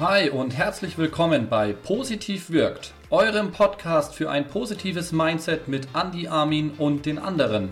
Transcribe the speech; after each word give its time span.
Hi 0.00 0.28
und 0.28 0.56
herzlich 0.56 0.98
willkommen 0.98 1.48
bei 1.48 1.72
Positiv 1.72 2.50
wirkt, 2.50 2.92
eurem 3.10 3.52
Podcast 3.52 4.16
für 4.16 4.28
ein 4.28 4.48
positives 4.48 5.12
Mindset 5.12 5.68
mit 5.68 5.86
Andy 5.94 6.26
Armin 6.26 6.72
und 6.78 7.06
den 7.06 7.16
anderen. 7.16 7.68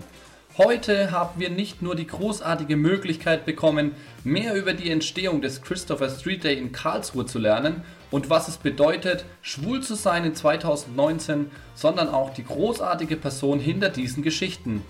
Heute 0.57 1.11
haben 1.11 1.37
wir 1.41 1.49
nicht 1.49 1.81
nur 1.81 1.95
die 1.95 2.07
großartige 2.07 2.77
Möglichkeit 2.77 3.45
bekommen, 3.45 3.91
mehr 4.23 4.55
über 4.55 4.71
die 4.71 4.89
Entstehung 4.89 5.41
des 5.41 5.63
Christopher 5.63 6.09
Street 6.09 6.45
Day 6.45 6.57
in 6.57 6.71
Karlsruhe 6.71 7.25
zu 7.25 7.39
lernen 7.39 7.83
und 8.09 8.29
was 8.29 8.47
es 8.47 8.55
bedeutet, 8.55 9.25
schwul 9.41 9.81
zu 9.81 9.95
sein 9.95 10.23
in 10.23 10.33
2019, 10.33 11.51
sondern 11.75 12.07
auch 12.07 12.33
die 12.33 12.45
großartige 12.45 13.17
Person 13.17 13.59
hinter 13.59 13.89
diesen 13.89 14.23
Geschichten. 14.23 14.81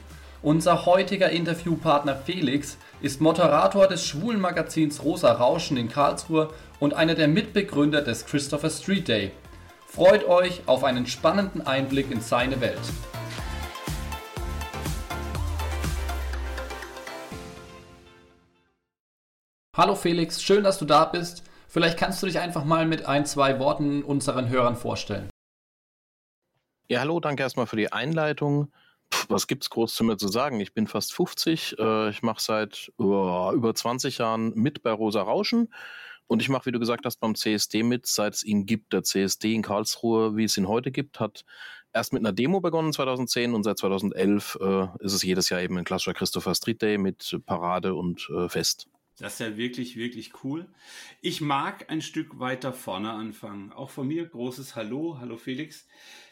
Unser 0.44 0.86
heutiger 0.86 1.30
Interviewpartner 1.30 2.18
Felix 2.18 2.78
ist 3.02 3.22
Moderator 3.22 3.88
des 3.88 4.06
schwulen 4.06 4.42
Magazins 4.42 5.02
Rosa 5.02 5.32
Rauschen 5.32 5.78
in 5.78 5.88
Karlsruhe 5.88 6.50
und 6.84 6.94
einer 6.94 7.16
der 7.16 7.30
Mitbegründer 7.30 8.02
des 8.02 8.26
Christopher 8.26 8.70
Street 8.70 9.08
Day. 9.08 9.32
Freut 9.88 10.26
euch 10.26 10.64
auf 10.66 10.84
einen 10.84 11.08
spannenden 11.08 11.66
Einblick 11.66 12.12
in 12.12 12.20
seine 12.20 12.60
Welt. 12.60 12.82
Hallo 19.78 19.96
Felix, 19.96 20.44
schön, 20.44 20.66
dass 20.66 20.78
du 20.78 20.84
da 20.84 21.06
bist. 21.06 21.44
Vielleicht 21.70 21.98
kannst 21.98 22.22
du 22.22 22.28
dich 22.28 22.40
einfach 22.40 22.66
mal 22.66 22.86
mit 22.86 23.06
ein, 23.06 23.26
zwei 23.26 23.60
Worten 23.60 24.04
unseren 24.04 24.50
Hörern 24.50 24.76
vorstellen. 24.76 25.30
Ja, 26.90 27.00
hallo, 27.00 27.22
danke 27.22 27.44
erstmal 27.44 27.66
für 27.66 27.78
die 27.78 27.94
Einleitung 27.94 28.74
was 29.30 29.48
gibt's 29.48 29.70
groß 29.70 29.94
zu 29.94 30.04
mir 30.04 30.18
zu 30.18 30.28
sagen? 30.28 30.60
Ich 30.60 30.74
bin 30.74 30.88
fast 30.88 31.14
50. 31.14 31.78
Äh, 31.80 32.10
ich 32.10 32.24
mache 32.24 32.42
seit 32.42 32.92
uh, 33.00 33.52
über 33.54 33.74
20 33.74 34.18
Jahren 34.18 34.54
mit 34.56 34.84
bei 34.84 34.92
Rosa 34.92 35.22
Rauschen. 35.22 35.74
Und 36.28 36.42
ich 36.42 36.50
mache, 36.50 36.68
wie 36.68 36.72
du 36.72 36.80
gesagt 36.80 37.06
hast, 37.06 37.20
beim 37.20 37.36
CSD 37.36 37.84
mit, 37.84 38.08
seit 38.08 38.34
es 38.34 38.44
ihn 38.44 38.66
gibt. 38.66 38.94
Der 38.94 39.04
CSD 39.04 39.54
in 39.54 39.62
Karlsruhe, 39.62 40.36
wie 40.36 40.46
es 40.46 40.58
ihn 40.58 40.68
heute 40.68 40.92
gibt, 40.92 41.20
hat 41.20 41.46
erst 41.94 42.14
mit 42.14 42.22
einer 42.22 42.34
Demo 42.34 42.60
begonnen 42.60 42.92
2010 42.92 43.54
und 43.54 43.64
seit 43.64 43.78
2011 43.78 44.58
äh, 44.60 44.88
ist 45.00 45.14
es 45.14 45.24
jedes 45.24 45.50
Jahr 45.50 45.62
eben 45.62 45.78
ein 45.78 45.86
klassischer 45.86 46.14
Christopher 46.14 46.56
Street 46.56 46.82
Day 46.82 46.98
mit 46.98 47.40
Parade 47.46 47.94
und 47.94 48.30
äh, 48.36 48.50
Fest. 48.50 48.88
Das 49.20 49.34
ist 49.34 49.40
ja 49.40 49.58
wirklich, 49.58 49.96
wirklich 49.96 50.44
cool. 50.44 50.68
Ich 51.22 51.40
mag 51.40 51.90
ein 51.92 52.02
Stück 52.02 52.40
weiter 52.40 52.74
vorne 52.74 53.12
anfangen. 53.12 53.72
Auch 53.72 53.92
von 53.92 54.08
mir 54.08 54.26
großes 54.26 54.76
Hallo. 54.76 55.20
Hallo 55.20 55.38
Felix. 55.38 55.88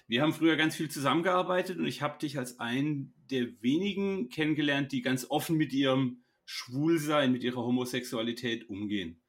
Wir 0.07 0.23
haben 0.23 0.33
früher 0.33 0.55
ganz 0.55 0.75
viel 0.75 0.89
zusammengearbeitet 0.89 1.77
und 1.77 1.85
ich 1.85 2.01
habe 2.01 2.17
dich 2.17 2.37
als 2.39 2.59
einen 2.59 3.13
der 3.29 3.61
wenigen 3.61 4.29
kennengelernt, 4.29 4.91
die 4.91 5.01
ganz 5.01 5.27
offen 5.29 5.57
mit 5.57 5.73
ihrem 5.73 6.23
Schwulsein, 6.43 7.31
mit 7.31 7.43
ihrer 7.43 7.63
Homosexualität 7.63 8.67
umgehen. 8.67 9.20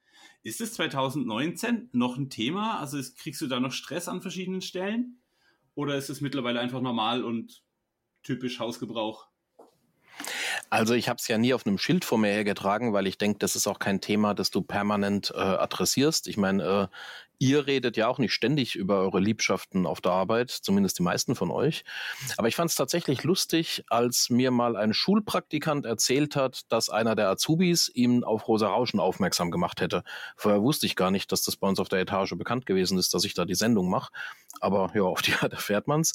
Ist 0.43 0.61
es 0.61 0.75
2019 0.75 1.91
noch 1.93 2.17
ein 2.17 2.29
Thema? 2.29 2.81
Also 2.81 2.99
kriegst 3.17 3.41
du 3.41 3.47
da 3.47 3.61
noch 3.61 3.73
Stress 3.73 4.09
an 4.09 4.23
verschiedenen 4.23 4.61
Stellen? 4.61 5.21
Oder 5.75 5.97
ist 5.97 6.11
es 6.11 6.21
mittlerweile 6.21 6.61
einfach 6.61 6.81
normal 6.81 7.25
und 7.25 7.63
typisch 8.23 8.59
Hausgebrauch? 8.59 9.29
Also 10.73 10.95
ich 10.95 11.11
habe 11.11 11.19
es 11.21 11.29
ja 11.29 11.37
nie 11.37 11.53
auf 11.53 11.67
einem 11.67 11.77
Schild 11.77 12.03
vor 12.03 12.17
mir 12.17 12.31
hergetragen, 12.31 12.95
weil 12.95 13.07
ich 13.07 13.19
denke, 13.19 13.39
das 13.39 13.57
ist 13.57 13.67
auch 13.67 13.79
kein 13.79 14.01
Thema, 14.01 14.33
das 14.33 14.51
du 14.51 14.63
permanent 14.63 15.31
äh, 15.37 15.39
adressierst. 15.39 16.27
Ich 16.29 16.39
meine, 16.39 16.63
äh, 16.65 16.97
ihr 17.39 17.67
redet 17.67 17.99
ja 17.99 18.09
auch 18.09 18.17
nicht 18.17 18.33
ständig 18.33 18.75
über 18.75 19.01
eure 19.01 19.21
Liebschaften 19.21 19.85
auf 19.85 20.01
der 20.01 20.13
Arbeit, 20.13 20.49
zumindest 20.51 20.99
die 20.99 21.03
meisten 21.03 21.35
von 21.35 21.51
euch. 21.51 21.85
Aber 22.39 22.49
ich 22.49 22.57
fand 22.57 22.71
es 22.71 22.77
tatsächlich 22.77 23.23
lustig, 23.23 23.85
als 23.89 24.31
mir 24.31 24.51
mal 24.51 24.75
ein 24.77 24.95
Schulpraktikant 24.95 25.85
erzählt 25.85 26.37
hat, 26.37 26.63
dass 26.73 26.89
einer 26.89 27.17
der 27.17 27.29
Azubis 27.29 27.91
ihm 27.93 28.25
auf 28.25 28.49
Rosa 28.49 28.69
Rauschen 28.69 28.99
aufmerksam 28.99 29.51
gemacht 29.51 29.83
hätte. 29.83 30.05
Vorher 30.39 30.63
wusste 30.63 30.87
ich 30.87 30.97
gar 30.97 31.11
nicht, 31.11 31.33
dass 31.33 31.43
das 31.43 31.57
bei 31.57 31.69
uns 31.69 31.81
auf 31.81 31.91
der 31.91 32.01
Etage 32.01 32.33
bekannt 32.39 32.65
gewesen 32.65 32.97
ist, 32.97 33.13
dass 33.13 33.25
ich 33.25 33.35
da 33.35 33.45
die 33.45 33.57
Sendung 33.57 33.91
mache. 33.91 34.11
Aber 34.61 34.91
ja, 34.95 35.03
auf 35.03 35.21
die 35.21 35.35
Art 35.35 35.53
erfährt 35.53 35.87
man's. 35.87 36.15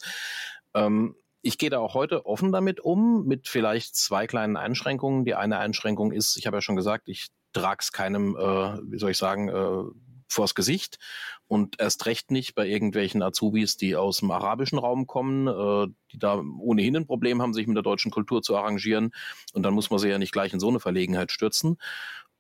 Ähm, 0.74 1.16
ich 1.48 1.58
gehe 1.58 1.70
da 1.70 1.80
auch 1.80 1.94
heute 1.94 2.26
offen 2.26 2.52
damit 2.52 2.82
um, 2.82 3.26
mit 3.26 3.48
vielleicht 3.48 3.96
zwei 3.96 4.28
kleinen 4.28 4.58
Einschränkungen. 4.58 5.24
Die 5.24 5.34
eine 5.34 5.60
Einschränkung 5.60 6.12
ist, 6.12 6.36
ich 6.36 6.46
habe 6.46 6.58
ja 6.58 6.62
schon 6.62 6.76
gesagt, 6.76 7.08
ich 7.08 7.30
trage 7.54 7.78
es 7.80 7.94
keinem, 7.94 8.36
äh, 8.36 8.80
wie 8.92 9.00
soll 9.00 9.12
ich 9.12 9.18
sagen, 9.18 9.48
äh, 9.48 9.84
vors 10.28 10.56
Gesicht 10.56 11.00
und 11.48 11.80
erst 11.80 12.06
recht 12.06 12.32
nicht 12.32 12.54
bei 12.54 12.68
irgendwelchen 12.68 13.24
Azubis, 13.24 13.78
die 13.78 13.96
aus 13.96 14.18
dem 14.18 14.30
arabischen 14.30 14.78
Raum 14.78 15.08
kommen, 15.08 15.48
äh, 15.48 15.88
die 16.12 16.20
da 16.20 16.44
ohnehin 16.60 16.98
ein 16.98 17.08
Problem 17.08 17.42
haben, 17.42 17.54
sich 17.54 17.66
mit 17.66 17.78
der 17.78 17.84
deutschen 17.84 18.12
Kultur 18.12 18.42
zu 18.42 18.58
arrangieren 18.58 19.12
und 19.54 19.64
dann 19.64 19.74
muss 19.74 19.90
man 19.90 20.00
sie 20.00 20.10
ja 20.10 20.20
nicht 20.20 20.34
gleich 20.34 20.52
in 20.52 20.60
so 20.60 20.68
eine 20.68 20.82
Verlegenheit 20.82 21.32
stürzen. 21.32 21.78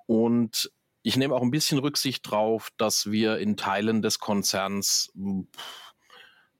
Und 0.05 0.69
ich 1.01 1.15
nehme 1.15 1.33
auch 1.33 1.43
ein 1.43 1.51
bisschen 1.51 1.79
Rücksicht 1.79 2.29
drauf, 2.29 2.71
dass 2.75 3.09
wir 3.09 3.37
in 3.37 3.55
Teilen 3.55 4.01
des 4.01 4.19
Konzerns 4.19 5.13
pff, 5.17 5.86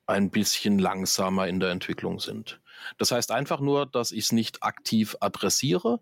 ein 0.08 0.32
bisschen 0.32 0.80
langsamer 0.80 1.48
in 1.48 1.60
der 1.60 1.72
Entwicklung 1.72 2.20
sind. 2.20 2.60
Das 2.98 3.12
heißt 3.12 3.32
einfach 3.32 3.60
nur, 3.60 3.86
dass 3.86 4.12
ich 4.12 4.26
es 4.26 4.32
nicht 4.32 4.64
aktiv 4.64 5.18
adressiere. 5.20 6.02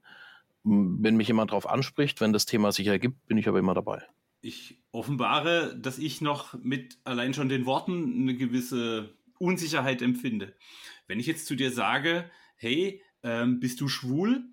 Wenn 0.64 1.18
mich 1.18 1.28
jemand 1.28 1.52
darauf 1.52 1.68
anspricht, 1.70 2.22
wenn 2.22 2.34
das 2.34 2.46
Thema 2.46 2.72
sich 2.72 2.88
ergibt, 2.88 3.28
bin 3.28 3.38
ich 3.38 3.48
aber 3.48 3.60
immer 3.60 3.74
dabei. 3.74 4.04
Ich 4.42 4.80
offenbare, 4.92 5.78
dass 5.78 5.98
ich 5.98 6.22
noch 6.22 6.54
mit 6.54 7.00
allein 7.04 7.34
schon 7.34 7.50
den 7.50 7.66
Worten 7.66 8.22
eine 8.22 8.36
gewisse 8.36 9.16
Unsicherheit 9.40 10.02
empfinde. 10.02 10.56
Wenn 11.08 11.20
ich 11.20 11.26
jetzt 11.26 11.48
zu 11.48 11.56
dir 11.56 11.72
sage, 11.72 12.30
hey, 12.56 13.02
ähm, 13.24 13.60
bist 13.60 13.82
du 13.82 13.88
schwul, 13.88 14.44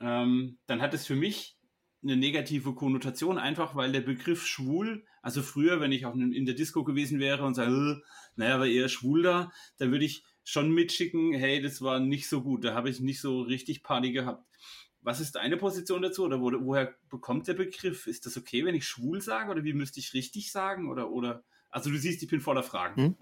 ähm, 0.00 0.58
dann 0.66 0.82
hat 0.82 0.94
es 0.94 1.06
für 1.06 1.16
mich 1.16 1.58
eine 2.02 2.16
negative 2.16 2.74
Konnotation, 2.74 3.38
einfach 3.38 3.74
weil 3.74 3.92
der 3.92 4.00
Begriff 4.00 4.46
schwul, 4.46 5.04
also 5.26 5.42
früher, 5.42 5.80
wenn 5.80 5.90
ich 5.90 6.06
auch 6.06 6.14
in 6.14 6.46
der 6.46 6.54
Disco 6.54 6.84
gewesen 6.84 7.18
wäre 7.18 7.44
und 7.44 7.54
sage, 7.54 8.00
naja, 8.36 8.60
war 8.60 8.66
eher 8.66 8.88
schwul 8.88 9.24
da, 9.24 9.50
dann 9.76 9.90
würde 9.90 10.04
ich 10.04 10.22
schon 10.44 10.70
mitschicken, 10.70 11.32
hey, 11.32 11.60
das 11.60 11.82
war 11.82 11.98
nicht 11.98 12.28
so 12.28 12.42
gut, 12.42 12.62
da 12.62 12.74
habe 12.74 12.90
ich 12.90 13.00
nicht 13.00 13.20
so 13.20 13.40
richtig 13.40 13.82
Party 13.82 14.12
gehabt. 14.12 14.46
Was 15.00 15.18
ist 15.18 15.34
deine 15.34 15.56
Position 15.56 16.02
dazu 16.02 16.22
oder 16.22 16.40
wo, 16.40 16.52
woher 16.64 16.94
bekommt 17.10 17.48
der 17.48 17.54
Begriff? 17.54 18.06
Ist 18.06 18.24
das 18.24 18.36
okay, 18.36 18.64
wenn 18.64 18.76
ich 18.76 18.86
schwul 18.86 19.20
sage 19.20 19.50
oder 19.50 19.64
wie 19.64 19.72
müsste 19.72 19.98
ich 19.98 20.14
richtig 20.14 20.52
sagen 20.52 20.88
oder, 20.88 21.10
oder 21.10 21.42
also 21.76 21.90
du 21.90 21.98
siehst, 21.98 22.22
ich 22.22 22.30
bin 22.30 22.40
voller 22.40 22.62
Fragen. 22.62 23.02
Hm. 23.02 23.14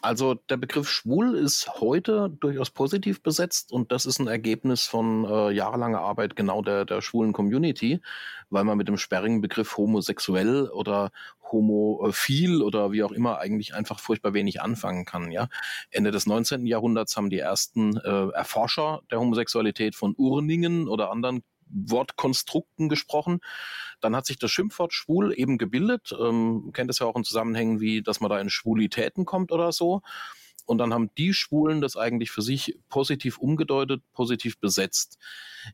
Also 0.00 0.32
der 0.32 0.56
Begriff 0.56 0.88
schwul 0.88 1.34
ist 1.34 1.68
heute 1.80 2.30
durchaus 2.40 2.70
positiv 2.70 3.22
besetzt 3.22 3.72
und 3.72 3.92
das 3.92 4.06
ist 4.06 4.18
ein 4.18 4.26
Ergebnis 4.26 4.86
von 4.86 5.26
äh, 5.26 5.50
jahrelanger 5.50 6.00
Arbeit 6.00 6.34
genau 6.34 6.62
der, 6.62 6.86
der 6.86 7.02
schwulen 7.02 7.34
Community, 7.34 8.00
weil 8.48 8.64
man 8.64 8.78
mit 8.78 8.88
dem 8.88 8.96
sperrigen 8.96 9.42
Begriff 9.42 9.76
homosexuell 9.76 10.70
oder 10.70 11.10
homophil 11.52 12.62
oder 12.62 12.90
wie 12.90 13.02
auch 13.02 13.12
immer 13.12 13.38
eigentlich 13.38 13.74
einfach 13.74 14.00
furchtbar 14.00 14.32
wenig 14.32 14.62
anfangen 14.62 15.04
kann. 15.04 15.30
Ja, 15.30 15.48
Ende 15.90 16.10
des 16.10 16.24
19. 16.24 16.66
Jahrhunderts 16.66 17.18
haben 17.18 17.28
die 17.28 17.38
ersten 17.38 17.98
äh, 17.98 18.30
Erforscher 18.30 19.02
der 19.10 19.20
Homosexualität 19.20 19.94
von 19.94 20.14
Urningen 20.16 20.88
oder 20.88 21.10
anderen 21.10 21.42
Wortkonstrukten 21.72 22.88
gesprochen. 22.88 23.40
Dann 24.00 24.16
hat 24.16 24.26
sich 24.26 24.38
das 24.38 24.50
Schimpfwort 24.50 24.92
schwul 24.92 25.32
eben 25.36 25.58
gebildet. 25.58 26.14
Ähm, 26.18 26.70
kennt 26.72 26.90
es 26.90 26.98
ja 26.98 27.06
auch 27.06 27.16
in 27.16 27.24
Zusammenhängen 27.24 27.80
wie, 27.80 28.02
dass 28.02 28.20
man 28.20 28.30
da 28.30 28.40
in 28.40 28.50
Schwulitäten 28.50 29.24
kommt 29.24 29.52
oder 29.52 29.72
so. 29.72 30.02
Und 30.66 30.78
dann 30.78 30.94
haben 30.94 31.10
die 31.16 31.34
Schwulen 31.34 31.80
das 31.80 31.96
eigentlich 31.96 32.30
für 32.30 32.42
sich 32.42 32.78
positiv 32.88 33.38
umgedeutet, 33.38 34.02
positiv 34.12 34.58
besetzt. 34.60 35.18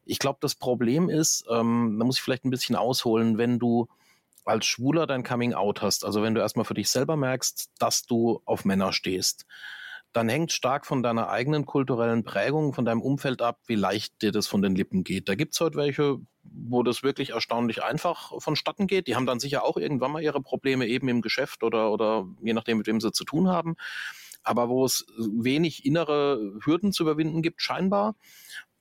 Ich 0.04 0.18
glaube, 0.18 0.38
das 0.40 0.54
Problem 0.54 1.10
ist, 1.10 1.44
ähm, 1.50 1.96
da 1.98 2.04
muss 2.04 2.16
ich 2.16 2.22
vielleicht 2.22 2.44
ein 2.44 2.50
bisschen 2.50 2.76
ausholen, 2.76 3.36
wenn 3.36 3.58
du 3.58 3.88
als 4.44 4.64
Schwuler 4.64 5.06
dein 5.06 5.24
Coming 5.24 5.54
Out 5.54 5.82
hast, 5.82 6.04
also 6.04 6.22
wenn 6.22 6.34
du 6.34 6.40
erstmal 6.40 6.64
für 6.64 6.74
dich 6.74 6.88
selber 6.88 7.16
merkst, 7.16 7.72
dass 7.78 8.06
du 8.06 8.40
auf 8.44 8.64
Männer 8.64 8.92
stehst 8.92 9.44
dann 10.16 10.30
hängt 10.30 10.50
stark 10.50 10.86
von 10.86 11.02
deiner 11.02 11.28
eigenen 11.28 11.66
kulturellen 11.66 12.24
Prägung, 12.24 12.72
von 12.72 12.86
deinem 12.86 13.02
Umfeld 13.02 13.42
ab, 13.42 13.60
wie 13.66 13.74
leicht 13.74 14.22
dir 14.22 14.32
das 14.32 14.46
von 14.46 14.62
den 14.62 14.74
Lippen 14.74 15.04
geht. 15.04 15.28
Da 15.28 15.34
gibt's 15.34 15.60
heute 15.60 15.76
welche, 15.76 16.18
wo 16.42 16.82
das 16.82 17.02
wirklich 17.02 17.30
erstaunlich 17.30 17.82
einfach 17.82 18.32
vonstatten 18.38 18.86
geht. 18.86 19.08
Die 19.08 19.14
haben 19.14 19.26
dann 19.26 19.40
sicher 19.40 19.62
auch 19.62 19.76
irgendwann 19.76 20.12
mal 20.12 20.22
ihre 20.22 20.40
Probleme 20.40 20.86
eben 20.86 21.08
im 21.08 21.20
Geschäft 21.20 21.62
oder, 21.62 21.92
oder 21.92 22.26
je 22.42 22.54
nachdem, 22.54 22.78
mit 22.78 22.86
wem 22.86 22.98
sie 22.98 23.12
zu 23.12 23.24
tun 23.24 23.48
haben. 23.48 23.76
Aber 24.42 24.70
wo 24.70 24.86
es 24.86 25.04
wenig 25.18 25.84
innere 25.84 26.54
Hürden 26.64 26.92
zu 26.92 27.02
überwinden 27.02 27.42
gibt, 27.42 27.60
scheinbar. 27.60 28.14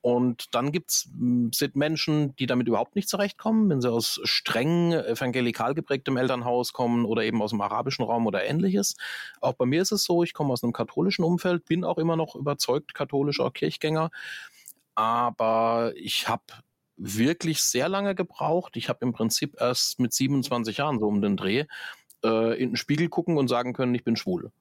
Und 0.05 0.53
dann 0.53 0.71
gibt's 0.71 1.09
hm, 1.17 1.49
sind 1.51 1.75
Menschen, 1.75 2.35
die 2.35 2.45
damit 2.45 2.67
überhaupt 2.67 2.95
nicht 2.95 3.09
zurechtkommen, 3.09 3.71
wenn 3.71 3.81
sie 3.81 3.91
aus 3.91 4.19
streng 4.23 4.93
evangelikal 4.93 5.73
geprägtem 5.73 6.15
Elternhaus 6.15 6.73
kommen 6.73 7.05
oder 7.05 7.23
eben 7.23 7.41
aus 7.41 7.49
dem 7.49 7.61
arabischen 7.61 8.05
Raum 8.05 8.27
oder 8.27 8.45
ähnliches. 8.45 8.97
Auch 9.41 9.53
bei 9.53 9.65
mir 9.65 9.81
ist 9.81 9.91
es 9.91 10.03
so, 10.03 10.21
ich 10.21 10.35
komme 10.35 10.53
aus 10.53 10.63
einem 10.63 10.73
katholischen 10.73 11.25
Umfeld, 11.25 11.65
bin 11.65 11.83
auch 11.83 11.97
immer 11.97 12.15
noch 12.17 12.35
überzeugt 12.35 12.93
katholischer 12.93 13.49
Kirchgänger, 13.49 14.11
aber 14.93 15.93
ich 15.95 16.27
habe 16.27 16.43
wirklich 16.97 17.63
sehr 17.63 17.89
lange 17.89 18.13
gebraucht. 18.13 18.77
Ich 18.77 18.89
habe 18.89 18.99
im 19.01 19.11
Prinzip 19.11 19.55
erst 19.59 19.99
mit 19.99 20.13
27 20.13 20.77
Jahren 20.77 20.99
so 20.99 21.07
um 21.07 21.19
den 21.19 21.35
Dreh 21.35 21.65
äh, 22.23 22.61
in 22.61 22.69
den 22.69 22.75
Spiegel 22.75 23.09
gucken 23.09 23.39
und 23.39 23.47
sagen 23.47 23.73
können, 23.73 23.95
ich 23.95 24.03
bin 24.03 24.15
schwul. 24.15 24.51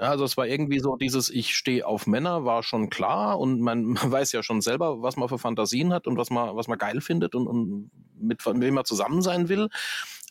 Ja, 0.00 0.08
also 0.08 0.24
es 0.24 0.36
war 0.38 0.46
irgendwie 0.46 0.80
so 0.80 0.96
dieses 0.96 1.28
Ich 1.28 1.54
stehe 1.54 1.86
auf 1.86 2.06
Männer 2.06 2.46
war 2.46 2.62
schon 2.62 2.88
klar 2.88 3.38
und 3.38 3.60
man, 3.60 3.84
man 3.84 3.96
weiß 4.12 4.32
ja 4.32 4.42
schon 4.42 4.62
selber, 4.62 5.02
was 5.02 5.16
man 5.16 5.28
für 5.28 5.38
Fantasien 5.38 5.92
hat 5.92 6.06
und 6.06 6.16
was 6.16 6.30
man 6.30 6.56
was 6.56 6.68
man 6.68 6.78
geil 6.78 7.00
findet 7.02 7.34
und, 7.34 7.46
und 7.46 7.90
mit 8.18 8.44
wem 8.46 8.74
man 8.74 8.84
zusammen 8.86 9.20
sein 9.22 9.48
will. 9.48 9.68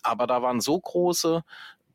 aber 0.03 0.27
da 0.27 0.41
waren 0.41 0.61
so 0.61 0.79
große 0.79 1.43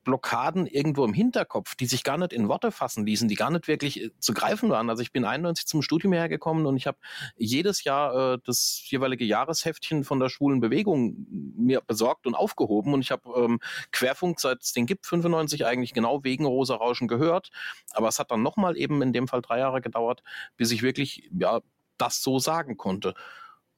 Blockaden 0.05 0.67
irgendwo 0.67 1.05
im 1.05 1.13
Hinterkopf, 1.13 1.75
die 1.75 1.87
sich 1.87 2.05
gar 2.05 2.19
nicht 2.19 2.33
in 2.33 2.49
Worte 2.49 2.71
fassen 2.71 3.07
ließen, 3.07 3.29
die 3.29 3.35
gar 3.35 3.51
nicht 3.51 3.67
wirklich 3.69 4.03
äh, 4.03 4.11
zu 4.21 4.35
greifen 4.35 4.71
waren. 4.71 4.91
Also 4.91 5.03
ich 5.03 5.13
bin 5.13 5.25
91 5.25 5.67
zum 5.67 5.83
Studium 5.83 6.13
hergekommen 6.13 6.67
und 6.67 6.77
ich 6.77 6.87
habe 6.87 6.99
jedes 7.37 7.85
Jahr 7.85 8.35
äh, 8.35 8.39
das 8.45 8.83
jeweilige 8.85 9.25
Jahresheftchen 9.25 10.05
von 10.05 10.21
der 10.21 10.29
schwulen 10.29 10.61
Bewegung 10.61 11.27
mir 11.57 11.81
besorgt 11.81 12.27
und 12.27 12.35
aufgehoben 12.35 12.95
und 12.95 13.01
ich 13.01 13.11
habe 13.11 13.29
ähm, 13.37 13.61
Querfunk, 13.93 14.41
seit 14.41 14.63
es 14.63 14.73
den 14.73 14.87
gibt, 14.87 15.07
95 15.07 15.67
eigentlich 15.67 15.95
genau 15.95 16.23
wegen 16.25 16.45
Rosa 16.45 16.77
Rauschen 16.77 17.09
gehört. 17.09 17.51
Aber 17.93 18.09
es 18.09 18.19
hat 18.19 18.31
dann 18.31 18.43
nochmal 18.43 18.77
eben 18.77 19.03
in 19.03 19.13
dem 19.13 19.29
Fall 19.29 19.43
drei 19.43 19.59
Jahre 19.59 19.81
gedauert, 19.81 20.23
bis 20.57 20.71
ich 20.71 20.83
wirklich 20.83 21.31
ja 21.39 21.61
das 21.99 22.23
so 22.23 22.39
sagen 22.39 22.77
konnte. 22.77 23.15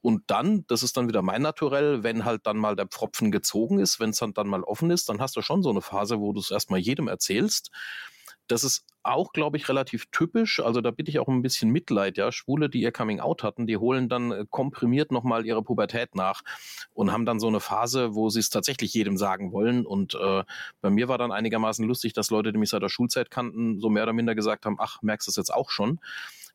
Und 0.07 0.23
dann, 0.27 0.63
das 0.67 0.83
ist 0.83 0.95
dann 0.95 1.09
wieder 1.09 1.21
mein 1.21 1.41
Naturell, 1.41 2.01
wenn 2.01 2.23
halt 2.23 2.47
dann 2.47 2.55
mal 2.55 2.77
der 2.77 2.87
Pfropfen 2.87 3.29
gezogen 3.29 3.77
ist, 3.77 3.99
wenn 3.99 4.11
es 4.11 4.19
dann, 4.19 4.33
dann 4.33 4.47
mal 4.47 4.63
offen 4.63 4.89
ist, 4.89 5.09
dann 5.09 5.19
hast 5.19 5.35
du 5.35 5.41
schon 5.41 5.61
so 5.61 5.69
eine 5.69 5.81
Phase, 5.81 6.21
wo 6.21 6.31
du 6.31 6.39
es 6.39 6.49
erstmal 6.49 6.79
jedem 6.79 7.09
erzählst. 7.09 7.71
Das 8.47 8.63
ist 8.63 8.85
auch, 9.03 9.33
glaube 9.33 9.57
ich, 9.57 9.67
relativ 9.67 10.05
typisch. 10.13 10.61
Also 10.61 10.79
da 10.79 10.91
bitte 10.91 11.11
ich 11.11 11.19
auch 11.19 11.27
ein 11.27 11.41
bisschen 11.41 11.71
Mitleid, 11.71 12.17
ja. 12.17 12.31
Schwule, 12.31 12.69
die 12.69 12.83
ihr 12.83 12.93
Coming 12.93 13.19
Out 13.19 13.43
hatten, 13.43 13.67
die 13.67 13.75
holen 13.75 14.07
dann 14.07 14.31
äh, 14.31 14.45
komprimiert 14.49 15.11
nochmal 15.11 15.45
ihre 15.45 15.61
Pubertät 15.61 16.15
nach 16.15 16.41
und 16.93 17.11
haben 17.11 17.25
dann 17.25 17.41
so 17.41 17.49
eine 17.49 17.59
Phase, 17.59 18.15
wo 18.15 18.29
sie 18.29 18.39
es 18.39 18.49
tatsächlich 18.49 18.93
jedem 18.93 19.17
sagen 19.17 19.51
wollen. 19.51 19.85
Und 19.85 20.15
äh, 20.15 20.45
bei 20.79 20.89
mir 20.89 21.09
war 21.09 21.17
dann 21.17 21.33
einigermaßen 21.33 21.85
lustig, 21.85 22.13
dass 22.13 22.29
Leute, 22.29 22.53
die 22.53 22.59
mich 22.59 22.69
seit 22.69 22.81
der 22.81 22.87
Schulzeit 22.87 23.29
kannten, 23.29 23.81
so 23.81 23.89
mehr 23.89 24.03
oder 24.03 24.13
minder 24.13 24.35
gesagt 24.35 24.65
haben, 24.65 24.77
ach, 24.79 25.01
merkst 25.01 25.27
du 25.27 25.31
es 25.31 25.35
jetzt 25.35 25.53
auch 25.53 25.69
schon? 25.69 25.99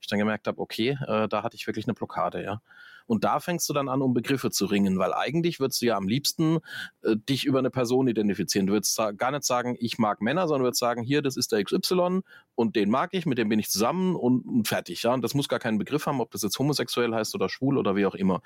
Ich 0.01 0.07
dann 0.07 0.19
gemerkt 0.19 0.49
habe, 0.49 0.59
okay, 0.59 0.97
äh, 1.07 1.29
da 1.29 1.43
hatte 1.43 1.55
ich 1.55 1.67
wirklich 1.67 1.85
eine 1.85 1.93
Blockade, 1.93 2.43
ja. 2.43 2.63
Und 3.07 3.25
da 3.25 3.41
fängst 3.41 3.69
du 3.69 3.73
dann 3.73 3.89
an, 3.89 4.03
um 4.03 4.15
Begriffe 4.15 4.51
zu 4.51 4.67
ringen, 4.67 4.99
weil 4.99 5.13
eigentlich 5.15 5.61
würdest 5.61 5.83
du 5.83 5.87
ja 5.87 5.97
am 5.97 6.09
liebsten 6.09 6.59
äh, 7.03 7.17
dich 7.17 7.45
über 7.45 7.59
eine 7.59 7.71
Person 7.71 8.09
identifizieren. 8.09 8.67
Du 8.67 8.73
würdest 8.73 9.01
gar 9.17 9.31
nicht 9.31 9.45
sagen, 9.45 9.77
ich 9.79 9.99
mag 9.99 10.21
Männer, 10.21 10.49
sondern 10.49 10.65
würdest 10.65 10.81
sagen, 10.81 11.03
hier, 11.03 11.23
das 11.23 11.37
ist 11.37 11.53
der 11.53 11.63
XY 11.65 12.21
und 12.55 12.77
den 12.77 12.91
mag 12.91 13.11
ich, 13.13 13.27
mit 13.27 13.39
dem 13.39 13.49
bin 13.49 13.59
ich 13.59 13.71
zusammen 13.71 14.17
und, 14.17 14.43
und 14.43 14.69
fertig. 14.69 15.03
Ja, 15.03 15.15
und 15.15 15.23
das 15.23 15.35
muss 15.35 15.49
gar 15.49 15.59
keinen 15.59 15.79
Begriff 15.79 16.07
haben, 16.07 16.21
ob 16.21 16.31
das 16.31 16.43
jetzt 16.43 16.59
homosexuell 16.59 17.13
heißt 17.15 17.35
oder 17.35 17.49
schwul 17.49 17.79
oder 17.79 17.97
wie 17.97 18.07
auch 18.07 18.15
immer. 18.15 18.43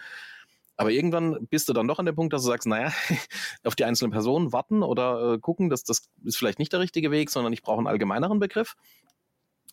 Aber 0.79 0.91
irgendwann 0.91 1.47
bist 1.49 1.69
du 1.69 1.73
dann 1.73 1.88
doch 1.88 1.99
an 1.99 2.06
dem 2.06 2.14
Punkt, 2.14 2.32
dass 2.32 2.43
du 2.43 2.49
sagst, 2.49 2.67
naja, 2.67 2.93
auf 3.64 3.75
die 3.75 3.85
einzelnen 3.85 4.12
Personen 4.12 4.52
warten 4.52 4.82
oder 4.82 5.35
äh, 5.35 5.38
gucken, 5.38 5.70
dass 5.70 5.85
das 5.85 6.09
ist 6.25 6.37
vielleicht 6.37 6.59
nicht 6.59 6.73
der 6.73 6.81
richtige 6.81 7.11
Weg, 7.11 7.31
sondern 7.31 7.52
ich 7.52 7.62
brauche 7.62 7.79
einen 7.79 7.87
allgemeineren 7.87 8.38
Begriff. 8.38 8.76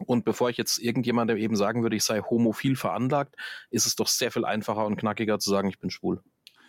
Und 0.03 0.25
bevor 0.25 0.50
ich 0.50 0.57
jetzt 0.57 0.77
irgendjemandem 0.79 1.38
eben 1.38 1.55
sagen 1.55 1.83
würde, 1.83 1.95
ich 1.95 2.03
sei 2.03 2.21
homophil 2.21 2.75
veranlagt, 2.75 3.35
ist 3.69 3.85
es 3.85 3.95
doch 3.95 4.07
sehr 4.07 4.31
viel 4.31 4.45
einfacher 4.45 4.85
und 4.85 4.97
knackiger 4.97 5.39
zu 5.39 5.50
sagen, 5.50 5.69
ich 5.69 5.79
bin 5.79 5.89
schwul. 5.89 6.21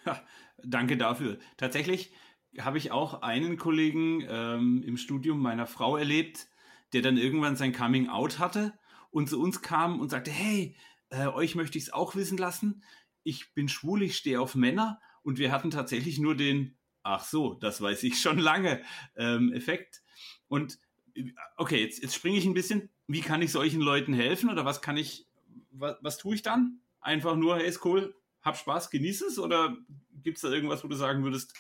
Ja, 0.07 0.21
danke 0.63 0.97
dafür. 0.97 1.39
Tatsächlich 1.57 2.13
habe 2.59 2.79
ich 2.79 2.93
auch 2.93 3.23
einen 3.23 3.57
Kollegen 3.57 4.25
ähm, 4.29 4.83
im 4.87 4.97
Studium 4.97 5.41
meiner 5.41 5.67
Frau 5.67 5.97
erlebt, 5.97 6.49
der 6.93 7.03
dann 7.03 7.17
irgendwann 7.17 7.57
sein 7.57 7.73
Coming 7.73 8.09
Out 8.09 8.39
hatte 8.39 8.79
und 9.11 9.29
zu 9.29 9.41
uns 9.41 9.63
kam 9.63 10.01
und 10.01 10.11
sagte, 10.11 10.31
hey, 10.31 10.77
äh, 11.11 11.27
euch 11.27 11.55
möchte 11.55 11.79
ich 11.79 11.85
es 11.85 11.93
auch 11.93 12.15
wissen 12.15 12.39
lassen. 12.39 12.83
Ich 13.23 13.55
bin 13.55 13.69
schwul, 13.69 14.03
ich 14.03 14.17
stehe 14.17 14.41
auf 14.41 14.55
Männer 14.55 15.01
und 15.23 15.39
wir 15.39 15.51
hatten 15.51 15.71
tatsächlich 15.71 16.19
nur 16.19 16.37
den, 16.37 16.77
ach 17.03 17.25
so, 17.25 17.55
das 17.55 17.81
weiß 17.81 18.03
ich 18.05 18.21
schon 18.21 18.39
lange, 18.39 18.83
ähm, 19.17 19.53
Effekt. 19.53 20.03
Und 20.49 20.79
äh, 21.15 21.33
okay, 21.57 21.83
jetzt, 21.83 22.03
jetzt 22.03 22.15
springe 22.15 22.39
ich 22.39 22.45
ein 22.45 22.55
bisschen 22.55 22.91
wie 23.07 23.21
kann 23.21 23.43
ich 23.43 23.53
solchen 23.53 23.81
Leuten 23.81 24.15
helfen 24.15 24.51
oder 24.51 24.65
was 24.65 24.83
kann 24.83 24.97
ich, 24.97 25.27
was, 25.71 25.97
was 26.01 26.19
tue 26.19 26.35
ich 26.35 26.43
dann? 26.43 26.81
Einfach 27.01 27.37
nur, 27.37 27.57
hey, 27.57 27.67
ist 27.67 27.85
cool, 27.85 28.15
hab 28.43 28.57
Spaß, 28.57 28.91
genieß 28.91 29.23
es 29.23 29.39
oder 29.39 29.77
gibt 30.23 30.39
es 30.39 30.43
da 30.43 30.51
irgendwas, 30.51 30.85
wo 30.85 30.89
du 30.89 30.97
sagen 30.97 31.23
würdest, 31.25 31.55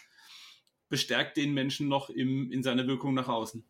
bestärkt 0.88 1.37
den 1.37 1.55
Menschen 1.55 1.88
noch 1.88 2.11
im, 2.11 2.50
in 2.50 2.62
seiner 2.62 2.87
Wirkung 2.87 3.14
nach 3.14 3.29
außen? 3.29 3.64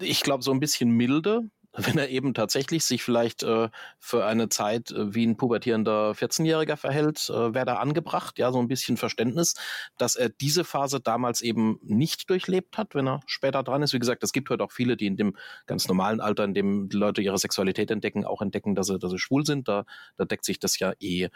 Ich 0.00 0.22
glaube, 0.22 0.42
so 0.42 0.50
ein 0.50 0.60
bisschen 0.60 0.90
milde, 0.90 1.50
wenn 1.78 1.98
er 1.98 2.08
eben 2.08 2.34
tatsächlich 2.34 2.84
sich 2.84 3.02
vielleicht 3.02 3.42
äh, 3.42 3.68
für 3.98 4.24
eine 4.24 4.48
Zeit 4.48 4.90
äh, 4.90 5.14
wie 5.14 5.26
ein 5.26 5.36
pubertierender 5.36 6.12
14-Jähriger 6.12 6.76
verhält, 6.76 7.30
äh, 7.30 7.54
wäre 7.54 7.66
da 7.66 7.74
angebracht, 7.76 8.38
ja, 8.38 8.52
so 8.52 8.58
ein 8.58 8.68
bisschen 8.68 8.96
Verständnis, 8.96 9.54
dass 9.96 10.16
er 10.16 10.28
diese 10.28 10.64
Phase 10.64 11.00
damals 11.00 11.40
eben 11.40 11.78
nicht 11.82 12.28
durchlebt 12.30 12.76
hat, 12.76 12.94
wenn 12.94 13.08
er 13.08 13.20
später 13.26 13.62
dran 13.62 13.82
ist. 13.82 13.92
Wie 13.92 13.98
gesagt, 13.98 14.22
es 14.24 14.32
gibt 14.32 14.50
heute 14.50 14.64
auch 14.64 14.72
viele, 14.72 14.96
die 14.96 15.06
in 15.06 15.16
dem 15.16 15.36
ganz 15.66 15.88
normalen 15.88 16.20
Alter, 16.20 16.44
in 16.44 16.54
dem 16.54 16.88
die 16.88 16.96
Leute 16.96 17.22
ihre 17.22 17.38
Sexualität 17.38 17.90
entdecken, 17.90 18.24
auch 18.24 18.42
entdecken, 18.42 18.74
dass 18.74 18.88
sie, 18.88 18.98
dass 18.98 19.10
sie 19.10 19.18
schwul 19.18 19.46
sind. 19.46 19.68
Da, 19.68 19.84
da 20.16 20.24
deckt 20.24 20.44
sich 20.44 20.58
das 20.58 20.78
ja 20.78 20.92
eh 21.00 21.28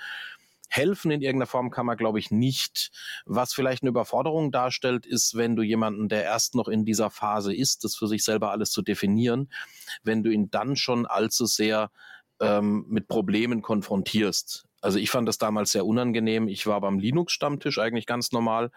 helfen 0.73 1.11
in 1.11 1.21
irgendeiner 1.21 1.47
Form 1.47 1.71
kann 1.71 1.87
man, 1.87 1.97
glaube 1.97 2.19
ich, 2.19 2.31
nicht. 2.31 2.91
Was 3.27 3.53
vielleicht 3.53 3.83
eine 3.83 3.91
Überforderung 3.91 4.51
darstellt, 4.51 5.05
ist, 5.05 5.37
wenn 5.37 5.55
du 5.55 5.63
jemanden, 5.63 6.09
der 6.09 6.25
erst 6.25 6.55
noch 6.55 6.69
in 6.69 6.85
dieser 6.85 7.11
Phase 7.11 7.55
ist, 7.55 7.85
das 7.85 7.95
für 7.95 8.07
sich 8.07 8.25
selber 8.25 8.51
alles 8.51 8.71
zu 8.71 8.81
definieren, 8.81 9.53
wenn 10.03 10.23
du 10.23 10.31
ihn 10.31 10.51
dann 10.51 10.77
schon 10.77 11.07
allzu 11.07 11.45
sehr 11.45 11.91
ähm, 12.41 12.87
mit 12.89 13.07
Problemen 13.07 13.61
konfrontierst. 13.61 14.65
Also 14.81 14.99
ich 14.99 15.11
fand 15.11 15.29
das 15.29 15.39
damals 15.39 15.73
sehr 15.73 15.85
unangenehm. 15.85 16.49
Ich 16.49 16.67
war 16.67 16.81
beim 16.81 16.99
Linux-Stammtisch 16.99 17.79
eigentlich 17.79 18.07
ganz 18.07 18.33
normal. 18.33 18.71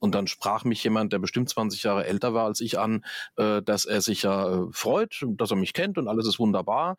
Und 0.00 0.14
dann 0.14 0.26
sprach 0.26 0.64
mich 0.64 0.82
jemand, 0.84 1.12
der 1.12 1.20
bestimmt 1.20 1.48
20 1.48 1.84
Jahre 1.84 2.04
älter 2.06 2.34
war 2.34 2.44
als 2.44 2.60
ich 2.60 2.78
an, 2.78 3.04
äh, 3.36 3.62
dass 3.62 3.84
er 3.84 4.02
sich 4.02 4.22
ja 4.22 4.64
äh, 4.64 4.66
freut, 4.72 5.24
dass 5.26 5.52
er 5.52 5.56
mich 5.56 5.72
kennt 5.72 5.96
und 5.96 6.08
alles 6.08 6.26
ist 6.26 6.40
wunderbar. 6.40 6.96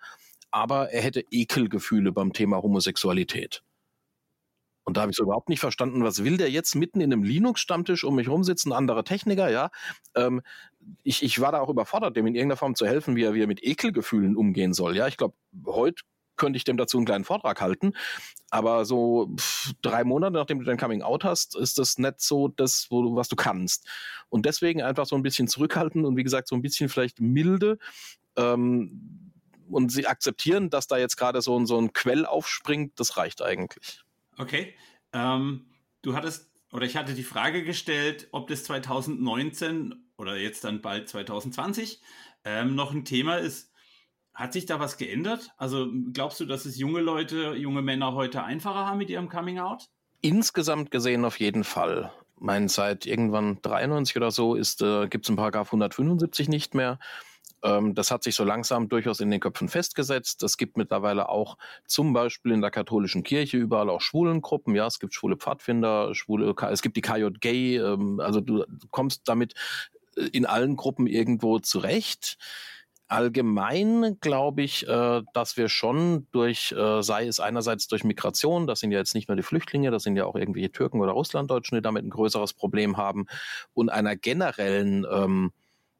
Aber 0.52 0.90
er 0.92 1.02
hätte 1.02 1.24
Ekelgefühle 1.30 2.14
beim 2.14 2.32
Thema 2.32 2.62
Homosexualität. 2.64 3.62
Und 4.88 4.96
da 4.96 5.02
habe 5.02 5.12
ich 5.12 5.18
so 5.18 5.24
überhaupt 5.24 5.50
nicht 5.50 5.60
verstanden, 5.60 6.06
was 6.06 6.24
will 6.24 6.38
der 6.38 6.50
jetzt 6.50 6.74
mitten 6.74 7.02
in 7.02 7.12
einem 7.12 7.22
Linux-Stammtisch 7.22 8.06
um 8.06 8.16
mich 8.16 8.30
rumsitzen, 8.30 8.72
andere 8.72 9.04
Techniker, 9.04 9.50
ja. 9.50 9.70
Ähm, 10.16 10.42
ich, 11.04 11.24
ich 11.24 11.42
war 11.42 11.52
da 11.52 11.60
auch 11.60 11.68
überfordert, 11.68 12.16
dem 12.16 12.26
in 12.26 12.36
irgendeiner 12.36 12.56
Form 12.56 12.74
zu 12.74 12.88
helfen, 12.88 13.18
wie 13.18 13.24
er, 13.24 13.34
wie 13.34 13.42
er 13.42 13.48
mit 13.48 13.62
Ekelgefühlen 13.62 14.38
umgehen 14.38 14.74
soll. 14.74 14.96
Ja, 14.96 15.06
ich 15.08 15.18
glaube, 15.18 15.36
heute 15.66 16.04
könnte 16.38 16.56
ich 16.56 16.64
dem 16.64 16.78
dazu 16.78 16.96
einen 16.96 17.06
kleinen 17.06 17.26
Vortrag 17.26 17.60
halten. 17.60 17.92
Aber 18.50 18.86
so 18.86 19.36
pff, 19.36 19.74
drei 19.82 20.06
Monate, 20.06 20.32
nachdem 20.32 20.60
du 20.60 20.64
dein 20.64 20.78
Coming 20.78 21.02
Out 21.02 21.26
hast, 21.26 21.58
ist 21.58 21.80
das 21.80 21.98
nicht 21.98 22.22
so 22.22 22.48
das, 22.48 22.88
wo 22.90 23.02
du, 23.02 23.14
was 23.18 23.28
du 23.28 23.36
kannst. 23.36 23.86
Und 24.30 24.46
deswegen 24.46 24.82
einfach 24.82 25.06
so 25.06 25.18
ein 25.18 25.24
bisschen 25.24 25.50
zurückhalten 25.50 26.06
und 26.06 26.16
wie 26.16 26.24
gesagt, 26.24 26.48
so 26.48 26.56
ein 26.56 26.62
bisschen 26.62 26.88
vielleicht 26.88 27.20
milde. 27.20 27.78
Ähm, 28.38 29.34
und 29.70 29.92
sie 29.92 30.08
akzeptieren, 30.08 30.70
dass 30.70 30.88
da 30.88 30.98
jetzt 30.98 31.18
gerade 31.18 31.42
so, 31.42 31.66
so 31.66 31.78
ein 31.78 31.92
Quell 31.92 32.26
aufspringt, 32.26 32.98
das 33.02 33.18
reicht 33.18 33.42
eigentlich. 33.42 34.07
Okay. 34.38 34.74
Ähm, 35.14 35.66
du 36.02 36.16
hattest, 36.16 36.52
oder 36.72 36.86
ich 36.86 36.98
hatte 36.98 37.14
die 37.14 37.24
Frage 37.24 37.64
gestellt, 37.64 38.28
ob 38.32 38.48
das 38.48 38.64
2019 38.66 39.96
oder 40.18 40.36
jetzt 40.38 40.64
dann 40.64 40.82
bald 40.82 41.10
2020 41.10 42.02
ähm, 42.44 42.76
noch 42.76 42.92
ein 42.92 43.06
Thema 43.06 43.38
ist. 43.38 43.72
Hat 44.34 44.54
sich 44.54 44.66
da 44.66 44.80
was 44.80 44.98
geändert? 44.98 45.52
Also 45.58 45.92
glaubst 46.14 46.40
du, 46.40 46.46
dass 46.46 46.66
es 46.66 46.78
junge 46.78 47.02
Leute, 47.02 47.56
junge 47.56 47.82
Männer 47.82 48.14
heute 48.14 48.44
einfacher 48.44 48.86
haben 48.86 49.00
mit 49.00 49.10
ihrem 49.10 49.30
Coming 49.30 49.60
Out? 49.60 49.90
Insgesamt 50.22 50.92
gesehen 50.92 51.26
auf 51.26 51.40
jeden 51.40 51.64
Fall. 51.64 52.12
Mein 52.40 52.68
seit 52.68 53.08
irgendwann 53.08 53.60
93 53.64 54.16
oder 54.16 54.30
so 54.30 54.54
ist 54.54 54.82
äh, 54.84 55.08
gibt 55.08 55.26
es 55.26 55.30
einen 55.30 55.38
Paragraph 55.38 55.70
175 55.70 56.50
nicht 56.50 56.76
mehr. 56.76 57.00
Ähm, 57.64 57.96
das 57.96 58.12
hat 58.12 58.24
sich 58.24 58.36
so 58.36 58.44
langsam 58.44 58.90
durchaus 58.90 59.20
in 59.20 59.32
den 59.32 59.40
Köpfen 59.40 59.70
festgesetzt. 59.70 60.44
Es 60.44 60.58
gibt 60.58 60.78
mittlerweile 60.78 61.30
auch 61.30 61.58
zum 61.86 62.14
Beispiel 62.14 62.52
in 62.52 62.62
der 62.62 62.72
katholischen 62.72 63.24
Kirche 63.24 63.58
überall 63.58 63.90
auch 63.90 64.02
Schwulengruppen. 64.02 64.76
Ja, 64.76 64.88
es 64.88 65.00
gibt 65.00 65.14
schwule 65.14 65.38
Pfadfinder, 65.38 66.14
schwule, 66.14 66.54
es 66.70 66.82
gibt 66.82 66.98
die 66.98 67.02
KJG. 67.02 67.78
Ähm, 67.78 68.20
also 68.20 68.42
du 68.42 68.64
kommst 68.92 69.28
damit 69.28 69.54
äh, 70.16 70.28
in 70.32 70.46
allen 70.46 70.76
Gruppen 70.76 71.08
irgendwo 71.08 71.60
zurecht. 71.60 72.38
Allgemein 73.10 74.18
glaube 74.20 74.64
ich, 74.64 74.86
äh, 74.86 75.22
dass 75.34 75.56
wir 75.56 75.70
schon 75.70 76.28
durch, 76.32 76.74
äh, 76.74 77.02
sei 77.02 77.26
es 77.26 77.40
einerseits 77.40 77.88
durch 77.88 78.04
Migration, 78.04 78.68
das 78.68 78.82
sind 78.82 78.92
ja 78.92 79.00
jetzt 79.00 79.16
nicht 79.16 79.30
nur 79.30 79.38
die 79.38 79.44
Flüchtlinge, 79.44 79.92
das 79.92 80.04
sind 80.04 80.18
ja 80.18 80.26
auch 80.26 80.36
irgendwelche 80.36 80.74
Türken 80.74 81.00
oder 81.00 81.14
Russlanddeutschen, 81.14 81.78
die 81.78 81.82
damit 81.82 82.04
ein 82.04 82.10
größeres 82.10 82.54
Problem 82.54 82.98
haben, 82.98 83.28
und 83.74 83.90
einer 83.90 84.18
generellen 84.18 85.06
ähm, 85.10 85.54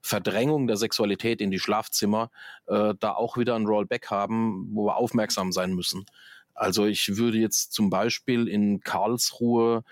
Verdrängung 0.08 0.68
der 0.68 0.78
Sexualität 0.78 1.42
in 1.42 1.52
die 1.52 1.60
Schlafzimmer 1.60 2.32
äh, 2.68 2.94
da 3.00 3.14
auch 3.14 3.38
wieder 3.38 3.56
ein 3.56 3.66
Rollback 3.66 4.10
haben, 4.10 4.70
wo 4.74 4.86
wir 4.86 4.98
aufmerksam 4.98 5.52
sein 5.52 5.74
müssen. 5.74 6.06
Also 6.54 6.86
ich 6.86 7.18
würde 7.18 7.38
jetzt 7.38 7.74
zum 7.74 7.90
Beispiel 7.90 8.48
in 8.48 8.80
Karlsruhe 8.80 9.84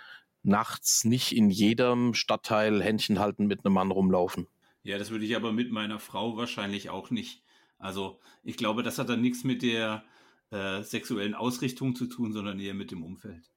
nachts 0.42 1.04
nicht 1.04 1.36
in 1.36 1.50
jedem 1.50 2.14
Stadtteil 2.14 2.82
Händchen 2.82 3.20
halten 3.20 3.46
mit 3.46 3.66
einem 3.66 3.74
Mann 3.74 3.92
rumlaufen. 3.92 4.48
Ja, 4.84 4.98
das 4.98 5.10
würde 5.10 5.26
ich 5.26 5.36
aber 5.36 5.52
mit 5.52 5.72
meiner 5.72 6.00
Frau 6.00 6.38
wahrscheinlich 6.38 6.90
auch 6.90 7.10
nicht. 7.10 7.44
Also 7.78 8.20
ich 8.44 8.58
glaube, 8.58 8.84
das 8.84 8.98
hat 8.98 9.10
dann 9.10 9.22
nichts 9.22 9.44
mit 9.44 9.64
der 9.64 10.04
äh, 10.52 10.82
sexuellen 10.84 11.34
Ausrichtung 11.34 11.96
zu 11.96 12.06
tun, 12.06 12.34
sondern 12.34 12.60
eher 12.60 12.74
mit 12.74 12.92
dem 12.92 13.04
Umfeld. 13.04 13.52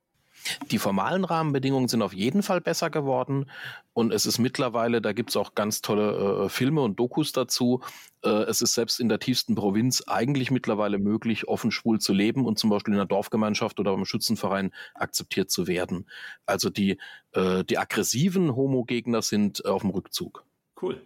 Die 0.70 0.78
formalen 0.78 1.24
Rahmenbedingungen 1.24 1.88
sind 1.88 2.02
auf 2.02 2.12
jeden 2.12 2.42
Fall 2.42 2.60
besser 2.60 2.90
geworden 2.90 3.50
und 3.92 4.12
es 4.12 4.26
ist 4.26 4.38
mittlerweile, 4.38 5.00
da 5.00 5.12
gibt 5.12 5.30
es 5.30 5.36
auch 5.36 5.54
ganz 5.54 5.82
tolle 5.82 6.44
äh, 6.44 6.48
Filme 6.48 6.82
und 6.82 7.00
Dokus 7.00 7.32
dazu. 7.32 7.82
Äh, 8.22 8.28
es 8.28 8.62
ist 8.62 8.74
selbst 8.74 9.00
in 9.00 9.08
der 9.08 9.18
tiefsten 9.18 9.54
Provinz 9.54 10.04
eigentlich 10.06 10.50
mittlerweile 10.50 10.98
möglich, 10.98 11.48
offen 11.48 11.70
schwul 11.70 12.00
zu 12.00 12.12
leben 12.12 12.46
und 12.46 12.58
zum 12.58 12.70
Beispiel 12.70 12.94
in 12.94 13.00
einer 13.00 13.08
Dorfgemeinschaft 13.08 13.80
oder 13.80 13.92
beim 13.92 14.04
Schützenverein 14.04 14.72
akzeptiert 14.94 15.50
zu 15.50 15.66
werden. 15.66 16.06
Also 16.46 16.70
die, 16.70 16.98
äh, 17.32 17.64
die 17.64 17.78
aggressiven 17.78 18.54
Homo-Gegner 18.54 19.22
sind 19.22 19.64
auf 19.64 19.82
dem 19.82 19.90
Rückzug. 19.90 20.44
Cool. 20.80 21.04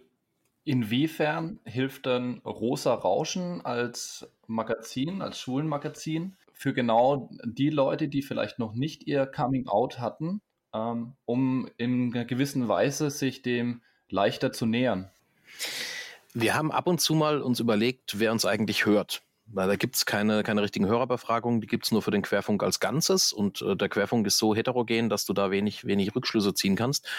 Inwiefern 0.65 1.59
hilft 1.65 2.05
dann 2.05 2.39
Rosa 2.45 2.93
Rauschen 2.93 3.65
als 3.65 4.27
Magazin, 4.47 5.21
als 5.21 5.39
Schwulenmagazin 5.39 6.37
für 6.53 6.73
genau 6.73 7.29
die 7.43 7.69
Leute, 7.69 8.07
die 8.07 8.21
vielleicht 8.21 8.59
noch 8.59 8.73
nicht 8.73 9.05
ihr 9.07 9.25
Coming 9.25 9.67
Out 9.67 9.99
hatten, 9.99 10.41
ähm, 10.73 11.13
um 11.25 11.69
in 11.77 12.11
gewissen 12.27 12.67
Weise 12.67 13.09
sich 13.09 13.41
dem 13.41 13.81
leichter 14.09 14.51
zu 14.51 14.65
nähern? 14.65 15.09
Wir 16.33 16.55
haben 16.55 16.71
ab 16.71 16.87
und 16.87 16.99
zu 16.99 17.15
mal 17.15 17.41
uns 17.41 17.59
überlegt, 17.59 18.19
wer 18.19 18.31
uns 18.31 18.45
eigentlich 18.45 18.85
hört. 18.85 19.23
Weil 19.45 19.67
da 19.67 19.75
gibt 19.75 19.95
es 19.95 20.05
keine, 20.05 20.41
keine 20.41 20.61
richtigen 20.61 20.87
Hörerbefragungen, 20.87 21.59
die 21.59 21.67
gibt 21.67 21.85
es 21.85 21.91
nur 21.91 22.01
für 22.01 22.11
den 22.11 22.21
Querfunk 22.21 22.63
als 22.63 22.79
Ganzes 22.79 23.33
und 23.33 23.61
äh, 23.61 23.75
der 23.75 23.89
Querfunk 23.89 24.25
ist 24.25 24.37
so 24.37 24.55
heterogen, 24.55 25.09
dass 25.09 25.25
du 25.25 25.33
da 25.33 25.51
wenig, 25.51 25.85
wenig 25.85 26.15
Rückschlüsse 26.15 26.53
ziehen 26.53 26.75
kannst. 26.77 27.09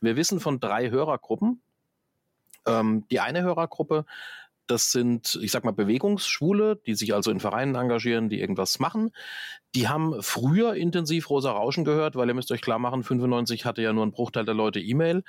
Wir 0.00 0.16
wissen 0.16 0.40
von 0.40 0.60
drei 0.60 0.90
Hörergruppen, 0.90 1.60
ähm, 2.66 3.04
die 3.10 3.20
eine 3.20 3.42
Hörergruppe, 3.42 4.06
das 4.70 4.92
sind, 4.92 5.38
ich 5.42 5.50
sag 5.50 5.64
mal, 5.64 5.72
Bewegungsschwule, 5.72 6.76
die 6.86 6.94
sich 6.94 7.14
also 7.14 7.30
in 7.30 7.40
Vereinen 7.40 7.74
engagieren, 7.74 8.28
die 8.28 8.40
irgendwas 8.40 8.78
machen. 8.78 9.10
Die 9.74 9.88
haben 9.88 10.22
früher 10.22 10.74
intensiv 10.74 11.30
Rosa 11.30 11.52
Rauschen 11.52 11.84
gehört, 11.84 12.16
weil 12.16 12.28
ihr 12.28 12.34
müsst 12.34 12.52
euch 12.52 12.60
klar 12.60 12.78
machen, 12.78 13.02
95 13.02 13.64
hatte 13.64 13.82
ja 13.82 13.92
nur 13.92 14.06
ein 14.06 14.12
Bruchteil 14.12 14.44
der 14.44 14.54
Leute 14.54 14.80
E-Mail. 14.80 15.24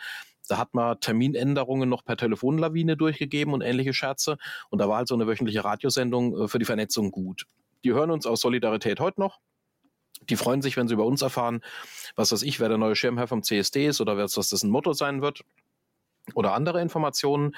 Da 0.47 0.57
hat 0.57 0.73
man 0.73 0.99
Terminänderungen 0.99 1.87
noch 1.87 2.03
per 2.03 2.17
Telefonlawine 2.17 2.97
durchgegeben 2.97 3.53
und 3.53 3.61
ähnliche 3.61 3.93
Scherze. 3.93 4.37
Und 4.69 4.79
da 4.79 4.89
war 4.89 4.97
halt 4.97 5.07
so 5.07 5.15
eine 5.15 5.27
wöchentliche 5.27 5.63
Radiosendung 5.63 6.37
äh, 6.37 6.47
für 6.47 6.59
die 6.59 6.65
Vernetzung 6.65 7.11
gut. 7.11 7.45
Die 7.83 7.93
hören 7.93 8.11
uns 8.11 8.25
aus 8.25 8.41
Solidarität 8.41 8.99
heute 8.99 9.21
noch. 9.21 9.39
Die 10.29 10.35
freuen 10.35 10.61
sich, 10.61 10.75
wenn 10.75 10.87
sie 10.87 10.95
über 10.95 11.05
uns 11.05 11.21
erfahren, 11.21 11.61
was 12.15 12.31
weiß 12.31 12.41
ich, 12.41 12.59
wer 12.59 12.67
der 12.67 12.77
neue 12.77 12.95
Schirmherr 12.95 13.27
vom 13.27 13.41
CSD 13.41 13.87
ist 13.87 14.01
oder 14.01 14.17
was 14.17 14.33
das 14.33 14.63
ein 14.63 14.69
Motto 14.69 14.91
sein 14.93 15.21
wird 15.21 15.43
oder 16.33 16.53
andere 16.53 16.81
Informationen. 16.81 17.55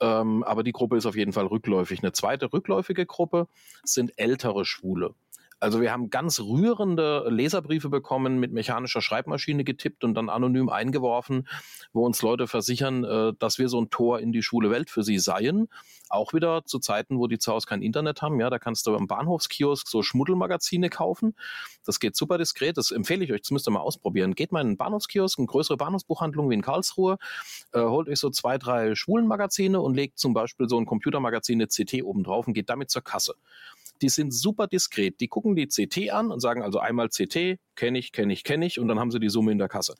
Ähm, 0.00 0.44
aber 0.44 0.62
die 0.62 0.72
Gruppe 0.72 0.96
ist 0.96 1.06
auf 1.06 1.16
jeden 1.16 1.32
Fall 1.32 1.46
rückläufig. 1.46 2.00
Eine 2.02 2.12
zweite 2.12 2.52
rückläufige 2.52 3.06
Gruppe 3.06 3.48
sind 3.84 4.12
ältere 4.16 4.64
Schwule. 4.64 5.14
Also 5.58 5.80
wir 5.80 5.90
haben 5.90 6.10
ganz 6.10 6.38
rührende 6.38 7.26
Leserbriefe 7.30 7.88
bekommen, 7.88 8.38
mit 8.38 8.52
mechanischer 8.52 9.00
Schreibmaschine 9.00 9.64
getippt 9.64 10.04
und 10.04 10.14
dann 10.14 10.28
anonym 10.28 10.68
eingeworfen, 10.68 11.48
wo 11.94 12.04
uns 12.04 12.20
Leute 12.20 12.46
versichern, 12.46 13.04
äh, 13.04 13.32
dass 13.38 13.58
wir 13.58 13.70
so 13.70 13.80
ein 13.80 13.88
Tor 13.88 14.20
in 14.20 14.32
die 14.32 14.42
schwule 14.42 14.70
Welt 14.70 14.90
für 14.90 15.02
sie 15.02 15.18
seien. 15.18 15.68
Auch 16.10 16.34
wieder 16.34 16.64
zu 16.66 16.78
Zeiten, 16.78 17.18
wo 17.18 17.26
die 17.26 17.38
zu 17.38 17.52
Hause 17.52 17.66
kein 17.66 17.80
Internet 17.80 18.20
haben. 18.20 18.38
Ja, 18.38 18.50
da 18.50 18.58
kannst 18.58 18.86
du 18.86 18.94
am 18.94 19.06
Bahnhofskiosk 19.06 19.88
so 19.88 20.02
Schmuddelmagazine 20.02 20.90
kaufen. 20.90 21.34
Das 21.86 22.00
geht 22.00 22.16
super 22.16 22.36
diskret. 22.36 22.76
Das 22.76 22.90
empfehle 22.90 23.24
ich 23.24 23.32
euch. 23.32 23.40
Das 23.40 23.50
müsst 23.50 23.66
ihr 23.66 23.72
mal 23.72 23.80
ausprobieren. 23.80 24.34
Geht 24.34 24.52
mal 24.52 24.60
in 24.60 24.68
einen 24.68 24.76
Bahnhofskiosk, 24.76 25.38
eine 25.38 25.46
größere 25.46 25.78
Bahnhofsbuchhandlung 25.78 26.50
wie 26.50 26.54
in 26.54 26.62
Karlsruhe, 26.62 27.16
äh, 27.72 27.80
holt 27.80 28.08
euch 28.08 28.20
so 28.20 28.28
zwei, 28.28 28.58
drei 28.58 28.94
Schwulenmagazine 28.94 29.80
und 29.80 29.94
legt 29.94 30.18
zum 30.18 30.34
Beispiel 30.34 30.68
so 30.68 30.78
ein 30.78 30.84
Computermagazin 30.84 31.60
eine 31.60 31.68
CT 31.68 32.02
oben 32.02 32.24
drauf 32.24 32.46
und 32.46 32.52
geht 32.52 32.68
damit 32.68 32.90
zur 32.90 33.02
Kasse 33.02 33.34
die 34.02 34.08
sind 34.08 34.32
super 34.32 34.66
diskret. 34.66 35.20
Die 35.20 35.28
gucken 35.28 35.56
die 35.56 35.66
CT 35.66 36.10
an 36.10 36.30
und 36.30 36.40
sagen 36.40 36.62
also 36.62 36.78
einmal 36.78 37.08
CT, 37.08 37.58
kenne 37.74 37.98
ich, 37.98 38.12
kenne 38.12 38.32
ich, 38.32 38.44
kenne 38.44 38.66
ich 38.66 38.78
und 38.78 38.88
dann 38.88 38.98
haben 38.98 39.10
sie 39.10 39.20
die 39.20 39.28
Summe 39.28 39.52
in 39.52 39.58
der 39.58 39.68
Kasse. 39.68 39.94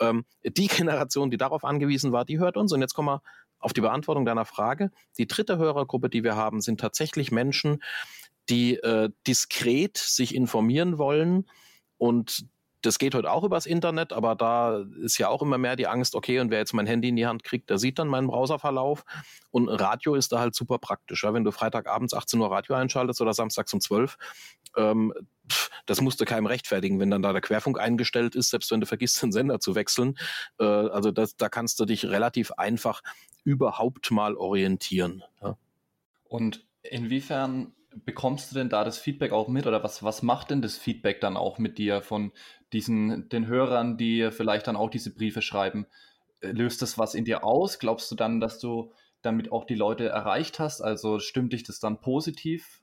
Ähm, 0.00 0.24
die 0.42 0.66
Generation, 0.68 1.30
die 1.30 1.36
darauf 1.36 1.64
angewiesen 1.64 2.12
war, 2.12 2.24
die 2.24 2.38
hört 2.38 2.56
uns 2.56 2.72
und 2.72 2.80
jetzt 2.80 2.94
kommen 2.94 3.08
wir 3.08 3.22
auf 3.58 3.72
die 3.72 3.80
Beantwortung 3.80 4.24
deiner 4.24 4.44
Frage. 4.44 4.90
Die 5.16 5.26
dritte 5.26 5.56
Hörergruppe, 5.56 6.10
die 6.10 6.22
wir 6.22 6.36
haben, 6.36 6.60
sind 6.60 6.80
tatsächlich 6.80 7.32
Menschen, 7.32 7.82
die 8.50 8.76
äh, 8.76 9.10
diskret 9.26 9.96
sich 9.96 10.34
informieren 10.34 10.98
wollen 10.98 11.46
und 11.96 12.46
das 12.84 12.98
geht 12.98 13.14
heute 13.14 13.30
auch 13.30 13.44
übers 13.44 13.66
Internet, 13.66 14.12
aber 14.12 14.34
da 14.34 14.84
ist 15.00 15.18
ja 15.18 15.28
auch 15.28 15.42
immer 15.42 15.58
mehr 15.58 15.76
die 15.76 15.86
Angst, 15.86 16.14
okay, 16.14 16.38
und 16.40 16.50
wer 16.50 16.58
jetzt 16.58 16.74
mein 16.74 16.86
Handy 16.86 17.08
in 17.08 17.16
die 17.16 17.26
Hand 17.26 17.44
kriegt, 17.44 17.70
der 17.70 17.78
sieht 17.78 17.98
dann 17.98 18.08
meinen 18.08 18.26
Browserverlauf. 18.26 19.04
Und 19.50 19.68
Radio 19.68 20.14
ist 20.14 20.32
da 20.32 20.40
halt 20.40 20.54
super 20.54 20.78
praktisch. 20.78 21.24
Ja? 21.24 21.32
Wenn 21.32 21.44
du 21.44 21.50
Freitagabends 21.50 22.14
18 22.14 22.40
Uhr 22.40 22.50
Radio 22.50 22.74
einschaltest 22.74 23.20
oder 23.20 23.32
samstags 23.32 23.72
um 23.72 23.80
12, 23.80 24.16
ähm, 24.76 25.14
pff, 25.50 25.70
das 25.86 26.00
musst 26.00 26.20
du 26.20 26.24
keinem 26.24 26.46
rechtfertigen, 26.46 27.00
wenn 27.00 27.10
dann 27.10 27.22
da 27.22 27.32
der 27.32 27.42
Querfunk 27.42 27.78
eingestellt 27.78 28.34
ist, 28.34 28.50
selbst 28.50 28.70
wenn 28.70 28.80
du 28.80 28.86
vergisst, 28.86 29.22
den 29.22 29.32
Sender 29.32 29.60
zu 29.60 29.74
wechseln. 29.74 30.16
Äh, 30.58 30.64
also 30.64 31.10
das, 31.10 31.36
da 31.36 31.48
kannst 31.48 31.80
du 31.80 31.84
dich 31.84 32.06
relativ 32.06 32.52
einfach 32.52 33.02
überhaupt 33.44 34.10
mal 34.10 34.36
orientieren. 34.36 35.22
Ja? 35.42 35.56
Und 36.24 36.66
inwiefern 36.82 37.72
bekommst 38.04 38.50
du 38.50 38.56
denn 38.56 38.68
da 38.68 38.84
das 38.84 38.98
Feedback 38.98 39.32
auch 39.32 39.48
mit 39.48 39.66
oder 39.66 39.82
was, 39.82 40.02
was 40.02 40.22
macht 40.22 40.50
denn 40.50 40.62
das 40.62 40.76
Feedback 40.76 41.20
dann 41.20 41.36
auch 41.36 41.58
mit 41.58 41.78
dir 41.78 42.02
von 42.02 42.32
diesen, 42.72 43.28
den 43.28 43.46
Hörern, 43.46 43.96
die 43.96 44.30
vielleicht 44.30 44.66
dann 44.66 44.76
auch 44.76 44.90
diese 44.90 45.14
Briefe 45.14 45.42
schreiben? 45.42 45.86
Äh, 46.40 46.52
löst 46.52 46.82
das 46.82 46.98
was 46.98 47.14
in 47.14 47.24
dir 47.24 47.44
aus? 47.44 47.78
Glaubst 47.78 48.10
du 48.10 48.14
dann, 48.14 48.40
dass 48.40 48.58
du 48.58 48.92
damit 49.22 49.52
auch 49.52 49.64
die 49.64 49.74
Leute 49.74 50.08
erreicht 50.08 50.58
hast? 50.58 50.80
Also 50.80 51.18
stimmt 51.18 51.52
dich 51.52 51.62
das 51.62 51.80
dann 51.80 52.00
positiv? 52.00 52.82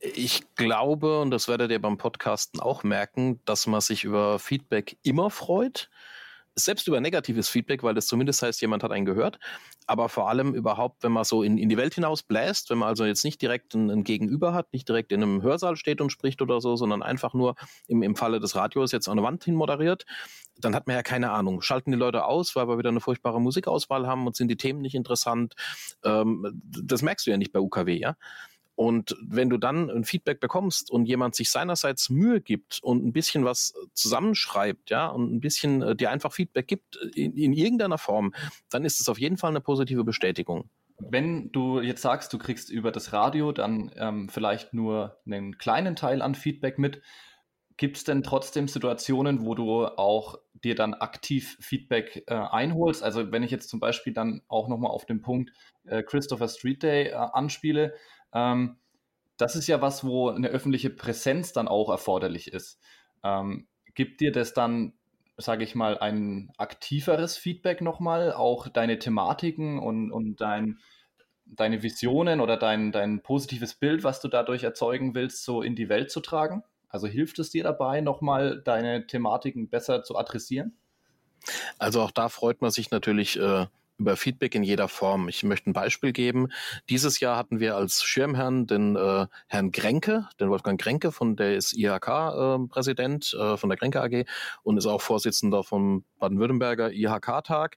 Ich 0.00 0.54
glaube, 0.54 1.20
und 1.20 1.30
das 1.30 1.46
werdet 1.46 1.70
ihr 1.70 1.80
beim 1.80 1.98
Podcasten 1.98 2.60
auch 2.60 2.84
merken, 2.84 3.40
dass 3.44 3.66
man 3.66 3.80
sich 3.80 4.04
über 4.04 4.38
Feedback 4.38 4.96
immer 5.02 5.30
freut 5.30 5.90
selbst 6.54 6.88
über 6.88 7.00
negatives 7.00 7.48
Feedback, 7.48 7.82
weil 7.82 7.94
das 7.94 8.06
zumindest 8.06 8.42
heißt, 8.42 8.60
jemand 8.60 8.82
hat 8.82 8.92
einen 8.92 9.06
gehört, 9.06 9.38
aber 9.86 10.08
vor 10.08 10.28
allem 10.28 10.54
überhaupt, 10.54 11.02
wenn 11.02 11.12
man 11.12 11.24
so 11.24 11.42
in, 11.42 11.58
in 11.58 11.68
die 11.68 11.76
Welt 11.76 11.94
hinaus 11.94 12.22
bläst, 12.22 12.70
wenn 12.70 12.78
man 12.78 12.88
also 12.88 13.04
jetzt 13.04 13.24
nicht 13.24 13.40
direkt 13.40 13.74
ein, 13.74 13.90
ein, 13.90 14.04
Gegenüber 14.04 14.52
hat, 14.52 14.72
nicht 14.72 14.88
direkt 14.88 15.12
in 15.12 15.22
einem 15.22 15.42
Hörsaal 15.42 15.76
steht 15.76 16.00
und 16.00 16.10
spricht 16.10 16.42
oder 16.42 16.60
so, 16.60 16.76
sondern 16.76 17.02
einfach 17.02 17.34
nur 17.34 17.54
im, 17.88 18.02
im 18.02 18.16
Falle 18.16 18.40
des 18.40 18.56
Radios 18.56 18.92
jetzt 18.92 19.08
an 19.08 19.16
der 19.16 19.24
Wand 19.24 19.44
hin 19.44 19.54
moderiert, 19.54 20.04
dann 20.58 20.74
hat 20.74 20.86
man 20.86 20.96
ja 20.96 21.02
keine 21.02 21.30
Ahnung. 21.30 21.62
Schalten 21.62 21.92
die 21.92 21.98
Leute 21.98 22.24
aus, 22.24 22.54
weil 22.56 22.68
wir 22.68 22.78
wieder 22.78 22.90
eine 22.90 23.00
furchtbare 23.00 23.40
Musikauswahl 23.40 24.06
haben 24.06 24.26
und 24.26 24.36
sind 24.36 24.48
die 24.48 24.56
Themen 24.56 24.80
nicht 24.80 24.94
interessant. 24.94 25.54
Ähm, 26.04 26.60
das 26.64 27.02
merkst 27.02 27.26
du 27.26 27.30
ja 27.30 27.36
nicht 27.36 27.52
bei 27.52 27.60
UKW, 27.60 27.98
ja. 27.98 28.16
Und 28.80 29.14
wenn 29.20 29.50
du 29.50 29.58
dann 29.58 29.90
ein 29.90 30.04
Feedback 30.04 30.40
bekommst 30.40 30.90
und 30.90 31.04
jemand 31.04 31.34
sich 31.34 31.50
seinerseits 31.50 32.08
Mühe 32.08 32.40
gibt 32.40 32.80
und 32.82 33.04
ein 33.04 33.12
bisschen 33.12 33.44
was 33.44 33.74
zusammenschreibt, 33.92 34.88
ja, 34.88 35.08
und 35.08 35.34
ein 35.34 35.40
bisschen 35.40 35.82
äh, 35.82 35.94
dir 35.94 36.10
einfach 36.10 36.32
Feedback 36.32 36.66
gibt 36.66 36.96
in, 37.14 37.36
in 37.36 37.52
irgendeiner 37.52 37.98
Form, 37.98 38.32
dann 38.70 38.86
ist 38.86 38.98
es 38.98 39.10
auf 39.10 39.20
jeden 39.20 39.36
Fall 39.36 39.50
eine 39.50 39.60
positive 39.60 40.02
Bestätigung. 40.02 40.70
Wenn 40.98 41.52
du 41.52 41.82
jetzt 41.82 42.00
sagst, 42.00 42.32
du 42.32 42.38
kriegst 42.38 42.70
über 42.70 42.90
das 42.90 43.12
Radio 43.12 43.52
dann 43.52 43.92
ähm, 43.96 44.30
vielleicht 44.30 44.72
nur 44.72 45.18
einen 45.26 45.58
kleinen 45.58 45.94
Teil 45.94 46.22
an 46.22 46.34
Feedback 46.34 46.78
mit, 46.78 47.02
gibt 47.76 47.98
es 47.98 48.04
denn 48.04 48.22
trotzdem 48.22 48.66
Situationen, 48.66 49.44
wo 49.44 49.54
du 49.54 49.84
auch 49.84 50.38
dir 50.64 50.74
dann 50.74 50.94
aktiv 50.94 51.58
Feedback 51.60 52.24
äh, 52.28 52.34
einholst? 52.34 53.02
Also 53.02 53.30
wenn 53.30 53.42
ich 53.42 53.50
jetzt 53.50 53.68
zum 53.68 53.78
Beispiel 53.78 54.14
dann 54.14 54.40
auch 54.48 54.68
nochmal 54.68 54.90
auf 54.90 55.04
den 55.04 55.20
Punkt 55.20 55.50
äh, 55.84 56.02
Christopher 56.02 56.48
Street 56.48 56.82
Day 56.82 57.08
äh, 57.08 57.14
anspiele, 57.14 57.94
ähm, 58.32 58.76
das 59.36 59.56
ist 59.56 59.66
ja 59.66 59.80
was, 59.80 60.04
wo 60.04 60.28
eine 60.28 60.48
öffentliche 60.48 60.90
Präsenz 60.90 61.52
dann 61.52 61.68
auch 61.68 61.88
erforderlich 61.88 62.52
ist. 62.52 62.78
Ähm, 63.24 63.66
gibt 63.94 64.20
dir 64.20 64.32
das 64.32 64.52
dann, 64.52 64.92
sage 65.36 65.64
ich 65.64 65.74
mal, 65.74 65.98
ein 65.98 66.52
aktiveres 66.58 67.36
Feedback 67.36 67.80
nochmal, 67.80 68.32
auch 68.32 68.68
deine 68.68 68.98
Thematiken 68.98 69.78
und, 69.78 70.12
und 70.12 70.40
dein, 70.40 70.78
deine 71.46 71.82
Visionen 71.82 72.40
oder 72.40 72.56
dein, 72.56 72.92
dein 72.92 73.22
positives 73.22 73.74
Bild, 73.74 74.04
was 74.04 74.20
du 74.20 74.28
dadurch 74.28 74.62
erzeugen 74.62 75.14
willst, 75.14 75.44
so 75.44 75.62
in 75.62 75.74
die 75.74 75.88
Welt 75.88 76.10
zu 76.10 76.20
tragen? 76.20 76.62
Also 76.88 77.06
hilft 77.06 77.38
es 77.38 77.50
dir 77.50 77.64
dabei, 77.64 78.00
nochmal 78.00 78.60
deine 78.62 79.06
Thematiken 79.06 79.68
besser 79.68 80.02
zu 80.02 80.16
adressieren? 80.16 80.76
Also 81.78 82.02
auch 82.02 82.10
da 82.10 82.28
freut 82.28 82.60
man 82.60 82.70
sich 82.70 82.90
natürlich 82.90 83.38
äh, 83.38 83.66
über 84.00 84.16
Feedback 84.16 84.54
in 84.54 84.62
jeder 84.62 84.88
Form. 84.88 85.28
Ich 85.28 85.44
möchte 85.44 85.70
ein 85.70 85.74
Beispiel 85.74 86.12
geben. 86.12 86.48
Dieses 86.88 87.20
Jahr 87.20 87.36
hatten 87.36 87.60
wir 87.60 87.76
als 87.76 88.02
Schirmherrn 88.02 88.66
den 88.66 88.96
äh, 88.96 89.26
Herrn 89.46 89.70
Grenke, 89.70 90.28
den 90.40 90.48
Wolfgang 90.48 90.80
Grenke, 90.80 91.12
von 91.12 91.36
der 91.36 91.54
ist 91.54 91.74
IHK-Präsident 91.74 93.36
äh, 93.38 93.52
äh, 93.52 93.56
von 93.56 93.68
der 93.68 93.78
Grenke 93.78 94.02
AG 94.02 94.24
und 94.62 94.78
ist 94.78 94.86
auch 94.86 95.02
Vorsitzender 95.02 95.62
vom 95.62 96.04
Baden-Württemberger 96.18 96.92
IHK-Tag 96.92 97.76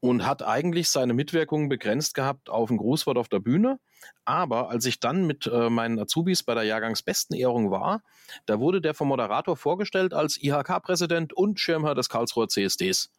und 0.00 0.24
hat 0.24 0.42
eigentlich 0.42 0.90
seine 0.90 1.14
Mitwirkung 1.14 1.68
begrenzt 1.68 2.14
gehabt 2.14 2.50
auf 2.50 2.70
ein 2.70 2.76
Grußwort 2.76 3.18
auf 3.18 3.28
der 3.28 3.40
Bühne. 3.40 3.80
Aber 4.24 4.70
als 4.70 4.84
ich 4.84 5.00
dann 5.00 5.26
mit 5.26 5.46
äh, 5.46 5.70
meinen 5.70 5.98
Azubis 5.98 6.44
bei 6.44 6.54
der 6.54 6.62
Jahrgangsbesten 6.62 7.36
Ehrung 7.36 7.70
war, 7.70 8.02
da 8.46 8.60
wurde 8.60 8.80
der 8.80 8.94
vom 8.94 9.08
Moderator 9.08 9.56
vorgestellt 9.56 10.14
als 10.14 10.40
IHK-Präsident 10.40 11.32
und 11.32 11.58
Schirmherr 11.58 11.94
des 11.94 12.08
Karlsruher 12.08 12.48
CSDs. 12.48 13.10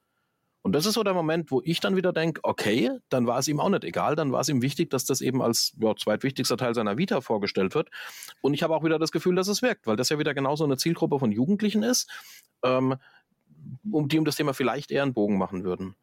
Und 0.62 0.74
das 0.74 0.86
ist 0.86 0.96
so 0.96 1.04
der 1.04 1.14
Moment, 1.14 1.52
wo 1.52 1.62
ich 1.64 1.80
dann 1.80 1.96
wieder 1.96 2.12
denke, 2.12 2.42
okay, 2.44 2.92
dann 3.08 3.28
war 3.28 3.40
es 3.40 3.48
ihm 3.48 3.60
auch 3.60 3.70
nicht 3.70 3.86
egal, 3.86 4.16
dann 4.16 4.32
war 4.34 4.42
es 4.42 4.50
ihm 4.50 4.62
wichtig, 4.62 4.90
dass 4.90 5.06
das 5.06 5.22
eben 5.22 5.42
als 5.42 5.74
ja, 5.80 5.96
zweitwichtigster 5.96 6.58
Teil 6.58 6.76
seiner 6.76 6.98
Vita 6.98 7.22
vorgestellt 7.22 7.76
wird. 7.76 7.90
Und 8.42 8.54
ich 8.54 8.62
habe 8.62 8.76
auch 8.76 8.84
wieder 8.84 9.00
das 9.00 9.12
Gefühl, 9.12 9.36
dass 9.36 9.48
es 9.48 9.62
wirkt, 9.62 9.88
weil 9.88 9.96
das 9.96 10.10
ja 10.10 10.20
wieder 10.20 10.34
genauso 10.34 10.66
eine 10.66 10.76
Zielgruppe 10.76 11.18
von 11.18 11.32
Jugendlichen 11.32 11.82
ist, 11.82 12.10
ähm, 12.64 12.96
um 13.90 14.10
die 14.10 14.20
um 14.20 14.26
das 14.26 14.36
Thema 14.36 14.54
vielleicht 14.54 14.92
eher 14.92 15.04
einen 15.04 15.14
Bogen 15.14 15.38
machen 15.38 15.64
würden. 15.64 15.96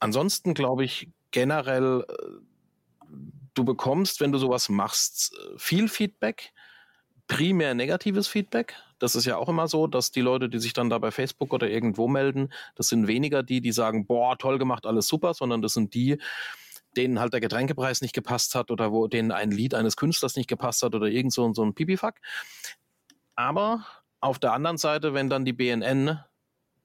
Ansonsten 0.00 0.52
glaube 0.52 0.84
ich 0.84 1.10
generell, 1.30 2.04
äh, 2.06 3.08
du 3.54 3.64
bekommst, 3.64 4.20
wenn 4.20 4.32
du 4.32 4.38
sowas 4.38 4.68
machst, 4.68 5.34
viel 5.56 5.88
Feedback, 5.88 6.52
primär 7.26 7.74
negatives 7.74 8.28
Feedback. 8.28 8.74
Das 8.98 9.14
ist 9.14 9.24
ja 9.24 9.36
auch 9.36 9.48
immer 9.48 9.68
so, 9.68 9.86
dass 9.86 10.10
die 10.10 10.20
Leute, 10.20 10.48
die 10.48 10.58
sich 10.58 10.72
dann 10.72 10.90
da 10.90 10.98
bei 10.98 11.10
Facebook 11.10 11.52
oder 11.52 11.68
irgendwo 11.68 12.08
melden, 12.08 12.52
das 12.74 12.88
sind 12.88 13.06
weniger 13.06 13.42
die, 13.42 13.60
die 13.60 13.72
sagen, 13.72 14.06
boah, 14.06 14.38
toll 14.38 14.58
gemacht, 14.58 14.86
alles 14.86 15.06
super, 15.06 15.34
sondern 15.34 15.62
das 15.62 15.74
sind 15.74 15.94
die, 15.94 16.18
denen 16.96 17.18
halt 17.18 17.32
der 17.32 17.40
Getränkepreis 17.40 18.02
nicht 18.02 18.14
gepasst 18.14 18.54
hat 18.54 18.70
oder 18.70 18.92
wo 18.92 19.08
denen 19.08 19.32
ein 19.32 19.50
Lied 19.50 19.74
eines 19.74 19.96
Künstlers 19.96 20.36
nicht 20.36 20.48
gepasst 20.48 20.82
hat 20.82 20.94
oder 20.94 21.06
irgend 21.06 21.32
so, 21.32 21.52
so 21.52 21.64
ein 21.64 21.74
Pipifuck. 21.74 22.14
Aber 23.34 23.84
auf 24.20 24.38
der 24.38 24.52
anderen 24.52 24.78
Seite, 24.78 25.12
wenn 25.12 25.28
dann 25.28 25.44
die 25.44 25.52
BNN 25.52 26.18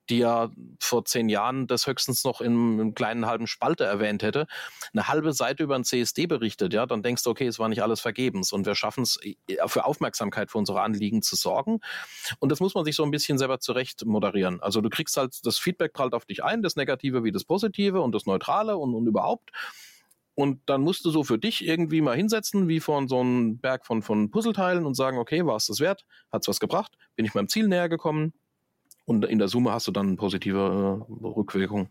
die 0.10 0.20
ja 0.20 0.50
vor 0.80 1.06
zehn 1.06 1.30
Jahren 1.30 1.68
das 1.68 1.88
höchstens 1.88 2.24
noch 2.24 2.42
in 2.42 2.54
einem 2.54 2.96
kleinen 2.96 3.26
halben 3.26 3.48
Spalte 3.48 3.86
erwähnt 3.86 4.24
hätte, 4.24 4.48
eine 4.94 5.08
halbe 5.08 5.34
Seite 5.34 5.64
über 5.64 5.76
ein 5.76 5.84
CSD 5.84 6.26
berichtet, 6.26 6.74
ja, 6.74 6.86
dann 6.86 7.04
denkst 7.04 7.24
du, 7.24 7.30
okay, 7.30 7.48
es 7.48 7.60
war 7.60 7.70
nicht 7.70 7.84
alles 7.84 8.00
vergebens 8.00 8.52
und 8.52 8.66
wir 8.66 8.76
schaffen 8.76 9.04
es, 9.04 9.20
äh, 9.24 9.36
für 9.68 9.86
Aufmerksamkeit 9.86 10.52
für 10.52 10.58
unsere 10.58 10.82
Anliegen 10.82 11.22
zu 11.22 11.36
sorgen. 11.36 11.80
Und 12.40 12.52
das 12.52 12.60
muss 12.60 12.76
man 12.76 12.86
sich 12.86 12.96
so 12.96 13.04
ein 13.04 13.12
bisschen 13.12 13.38
selber 13.38 13.60
zurecht 13.60 14.06
moderieren. 14.06 14.62
Also 14.62 14.82
du 14.82 14.90
kriegst 14.90 15.18
halt, 15.18 15.46
das 15.46 15.60
Feedback 15.60 15.94
prallt 15.94 16.14
auf 16.14 16.26
dich 16.26 16.44
ein, 16.44 16.62
das 16.62 16.76
Negative 16.76 17.24
wie 17.24 17.32
das 17.32 17.44
Positive 17.44 18.02
und 18.02 18.14
das 18.16 18.26
Neutrale 18.26 18.78
und, 18.78 18.96
und 18.96 19.08
überhaupt. 19.08 19.52
Und 20.40 20.62
dann 20.68 20.82
musst 20.82 21.04
du 21.04 21.12
so 21.12 21.26
für 21.26 21.38
dich 21.38 21.68
irgendwie 21.68 22.00
mal 22.00 22.16
hinsetzen, 22.16 22.70
wie 22.70 22.80
von 22.80 23.10
so 23.10 23.20
einem 23.20 23.60
Berg 23.60 23.86
von, 23.86 24.02
von 24.02 24.32
Puzzleteilen 24.32 24.86
und 24.86 24.96
sagen, 24.96 25.18
okay, 25.18 25.46
war 25.46 25.58
es 25.58 25.66
das 25.66 25.82
wert? 25.82 26.06
Hat 26.32 26.44
es 26.44 26.48
was 26.48 26.62
gebracht? 26.62 26.98
Bin 27.18 27.26
ich 27.26 27.34
meinem 27.34 27.50
Ziel 27.50 27.68
näher 27.68 27.90
gekommen? 27.90 28.34
Und 29.10 29.26
in 29.26 29.40
der 29.40 29.48
Summe 29.48 29.72
hast 29.72 29.88
du 29.88 29.92
dann 29.92 30.18
positive 30.18 31.08
äh, 31.10 31.26
Rückwirkung. 31.26 31.90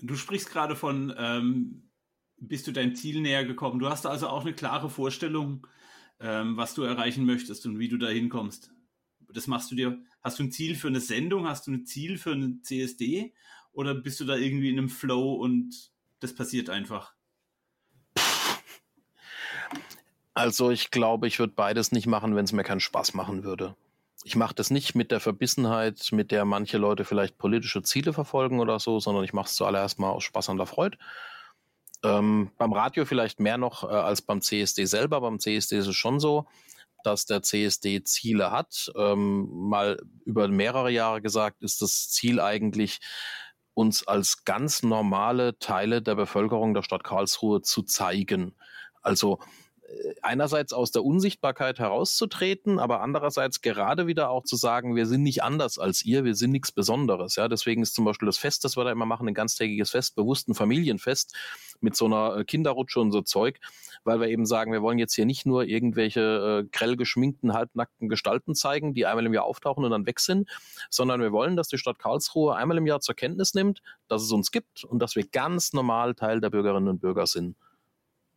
Du 0.00 0.16
sprichst 0.16 0.50
gerade 0.50 0.74
von, 0.74 1.14
ähm, 1.16 1.84
bist 2.38 2.66
du 2.66 2.72
deinem 2.72 2.96
Ziel 2.96 3.20
näher 3.20 3.44
gekommen. 3.44 3.78
Du 3.78 3.88
hast 3.88 4.04
also 4.04 4.26
auch 4.26 4.40
eine 4.40 4.52
klare 4.52 4.90
Vorstellung, 4.90 5.64
ähm, 6.18 6.56
was 6.56 6.74
du 6.74 6.82
erreichen 6.82 7.24
möchtest 7.24 7.66
und 7.66 7.78
wie 7.78 7.86
du 7.86 7.98
da 7.98 8.08
hinkommst. 8.08 8.72
Das 9.32 9.46
machst 9.46 9.70
du 9.70 9.76
dir. 9.76 9.96
Hast 10.24 10.40
du 10.40 10.42
ein 10.42 10.50
Ziel 10.50 10.74
für 10.74 10.88
eine 10.88 10.98
Sendung? 10.98 11.46
Hast 11.46 11.68
du 11.68 11.70
ein 11.70 11.86
Ziel 11.86 12.18
für 12.18 12.32
eine 12.32 12.60
CSD? 12.62 13.32
Oder 13.70 13.94
bist 13.94 14.18
du 14.18 14.24
da 14.24 14.34
irgendwie 14.34 14.70
in 14.70 14.78
einem 14.78 14.88
Flow 14.88 15.34
und 15.34 15.92
das 16.18 16.34
passiert 16.34 16.68
einfach? 16.68 17.14
Also 20.34 20.72
ich 20.72 20.90
glaube, 20.90 21.28
ich 21.28 21.38
würde 21.38 21.52
beides 21.54 21.92
nicht 21.92 22.08
machen, 22.08 22.34
wenn 22.34 22.44
es 22.44 22.52
mir 22.52 22.64
keinen 22.64 22.80
Spaß 22.80 23.14
machen 23.14 23.44
würde 23.44 23.76
ich 24.26 24.34
mache 24.34 24.56
das 24.56 24.70
nicht 24.70 24.96
mit 24.96 25.12
der 25.12 25.20
Verbissenheit, 25.20 26.08
mit 26.10 26.32
der 26.32 26.44
manche 26.44 26.78
Leute 26.78 27.04
vielleicht 27.04 27.38
politische 27.38 27.84
Ziele 27.84 28.12
verfolgen 28.12 28.58
oder 28.58 28.80
so, 28.80 28.98
sondern 28.98 29.22
ich 29.22 29.32
mache 29.32 29.46
es 29.46 29.54
zuallererst 29.54 30.00
mal 30.00 30.10
aus 30.10 30.24
Spaß 30.24 30.48
an 30.48 30.56
der 30.56 30.66
Freude. 30.66 30.98
Ähm, 32.02 32.50
beim 32.58 32.72
Radio 32.72 33.04
vielleicht 33.04 33.38
mehr 33.38 33.56
noch 33.56 33.84
äh, 33.84 33.86
als 33.86 34.22
beim 34.22 34.42
CSD 34.42 34.84
selber. 34.86 35.20
Beim 35.20 35.38
CSD 35.38 35.78
ist 35.78 35.86
es 35.86 35.94
schon 35.94 36.18
so, 36.18 36.48
dass 37.04 37.26
der 37.26 37.42
CSD 37.42 38.02
Ziele 38.02 38.50
hat. 38.50 38.90
Ähm, 38.96 39.46
mal 39.48 39.96
über 40.24 40.48
mehrere 40.48 40.90
Jahre 40.90 41.22
gesagt, 41.22 41.62
ist 41.62 41.80
das 41.80 42.10
Ziel 42.10 42.40
eigentlich, 42.40 42.98
uns 43.74 44.08
als 44.08 44.44
ganz 44.44 44.82
normale 44.82 45.56
Teile 45.60 46.02
der 46.02 46.16
Bevölkerung 46.16 46.74
der 46.74 46.82
Stadt 46.82 47.04
Karlsruhe 47.04 47.62
zu 47.62 47.84
zeigen. 47.84 48.56
Also 49.02 49.38
einerseits 50.22 50.72
aus 50.72 50.90
der 50.90 51.04
Unsichtbarkeit 51.04 51.78
herauszutreten, 51.78 52.78
aber 52.78 53.00
andererseits 53.00 53.60
gerade 53.60 54.06
wieder 54.06 54.30
auch 54.30 54.44
zu 54.44 54.56
sagen, 54.56 54.96
wir 54.96 55.06
sind 55.06 55.22
nicht 55.22 55.42
anders 55.42 55.78
als 55.78 56.04
ihr, 56.04 56.24
wir 56.24 56.34
sind 56.34 56.52
nichts 56.52 56.72
Besonderes. 56.72 57.36
Ja, 57.36 57.48
deswegen 57.48 57.82
ist 57.82 57.94
zum 57.94 58.04
Beispiel 58.04 58.26
das 58.26 58.38
Fest, 58.38 58.64
das 58.64 58.76
wir 58.76 58.84
da 58.84 58.90
immer 58.90 59.06
machen, 59.06 59.28
ein 59.28 59.34
ganztägiges 59.34 59.90
Fest, 59.90 60.16
bewusst 60.16 60.48
ein 60.48 60.54
Familienfest 60.54 61.34
mit 61.80 61.96
so 61.96 62.06
einer 62.06 62.38
äh, 62.38 62.44
Kinderrutsche 62.44 63.00
und 63.00 63.12
so 63.12 63.22
Zeug, 63.22 63.60
weil 64.04 64.20
wir 64.20 64.28
eben 64.28 64.46
sagen, 64.46 64.72
wir 64.72 64.82
wollen 64.82 64.98
jetzt 64.98 65.14
hier 65.14 65.26
nicht 65.26 65.46
nur 65.46 65.64
irgendwelche 65.64 66.64
äh, 66.64 66.68
grell 66.70 66.96
geschminkten, 66.96 67.52
halbnackten 67.52 68.08
Gestalten 68.08 68.54
zeigen, 68.54 68.94
die 68.94 69.06
einmal 69.06 69.26
im 69.26 69.34
Jahr 69.34 69.44
auftauchen 69.44 69.84
und 69.84 69.90
dann 69.90 70.06
weg 70.06 70.20
sind, 70.20 70.48
sondern 70.90 71.20
wir 71.20 71.32
wollen, 71.32 71.56
dass 71.56 71.68
die 71.68 71.78
Stadt 71.78 71.98
Karlsruhe 71.98 72.56
einmal 72.56 72.78
im 72.78 72.86
Jahr 72.86 73.00
zur 73.00 73.14
Kenntnis 73.14 73.54
nimmt, 73.54 73.82
dass 74.08 74.22
es 74.22 74.32
uns 74.32 74.50
gibt 74.50 74.84
und 74.84 75.00
dass 75.00 75.16
wir 75.16 75.26
ganz 75.26 75.72
normal 75.72 76.14
Teil 76.14 76.40
der 76.40 76.50
Bürgerinnen 76.50 76.88
und 76.88 77.00
Bürger 77.00 77.26
sind. 77.26 77.56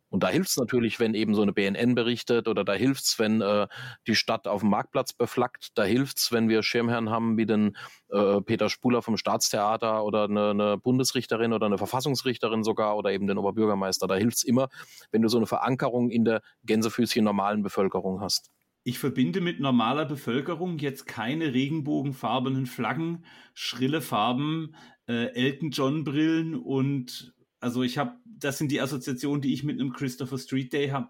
Und 0.09 0.23
da 0.23 0.29
hilft 0.29 0.49
es 0.49 0.57
natürlich, 0.57 0.99
wenn 0.99 1.13
eben 1.13 1.35
so 1.35 1.41
eine 1.43 1.53
BNN 1.53 1.95
berichtet 1.95 2.47
oder 2.47 2.63
da 2.63 2.73
hilft 2.73 3.03
es, 3.03 3.19
wenn 3.19 3.41
äh, 3.41 3.67
die 4.07 4.15
Stadt 4.15 4.47
auf 4.47 4.61
dem 4.61 4.69
Marktplatz 4.69 5.13
beflaggt. 5.13 5.69
Da 5.75 5.83
hilft 5.83 6.17
es, 6.17 6.31
wenn 6.31 6.49
wir 6.49 6.63
Schirmherren 6.63 7.09
haben 7.09 7.37
wie 7.37 7.45
den 7.45 7.77
äh, 8.09 8.41
Peter 8.41 8.69
Spuler 8.69 9.01
vom 9.01 9.17
Staatstheater 9.17 10.03
oder 10.03 10.23
eine, 10.23 10.49
eine, 10.49 10.77
Bundesrichterin 10.77 11.53
oder 11.53 11.67
eine 11.67 11.77
Verfassungsrichterin 11.77 12.63
sogar 12.63 12.97
oder 12.97 13.11
eben 13.11 13.27
den 13.27 13.37
Oberbürgermeister. 13.37 14.07
Da 14.07 14.15
hilft 14.15 14.37
es 14.37 14.43
immer, 14.43 14.69
wenn 15.11 15.21
du 15.21 15.27
so 15.27 15.37
eine 15.37 15.45
Verankerung 15.45 16.09
in 16.09 16.25
der 16.25 16.41
Gänsefüßchen 16.63 17.23
normalen 17.23 17.61
Bevölkerung 17.61 18.21
hast. 18.21 18.49
Ich 18.83 18.97
verbinde 18.97 19.41
mit 19.41 19.59
normaler 19.59 20.05
Bevölkerung 20.05 20.79
jetzt 20.79 21.05
keine 21.05 21.53
regenbogenfarbenen 21.53 22.65
Flaggen, 22.65 23.25
schrille 23.53 24.01
Farben, 24.01 24.73
äh, 25.07 25.33
Elton 25.33 25.69
John 25.71 26.03
Brillen 26.03 26.55
und 26.55 27.33
also 27.59 27.83
ich 27.83 27.97
habe, 27.97 28.13
das 28.25 28.57
sind 28.57 28.71
die 28.71 28.81
Assoziationen, 28.81 29.41
die 29.41 29.53
ich 29.53 29.63
mit 29.63 29.79
einem 29.79 29.93
Christopher 29.93 30.37
Street 30.37 30.71
Day 30.73 30.89
habe. 30.89 31.09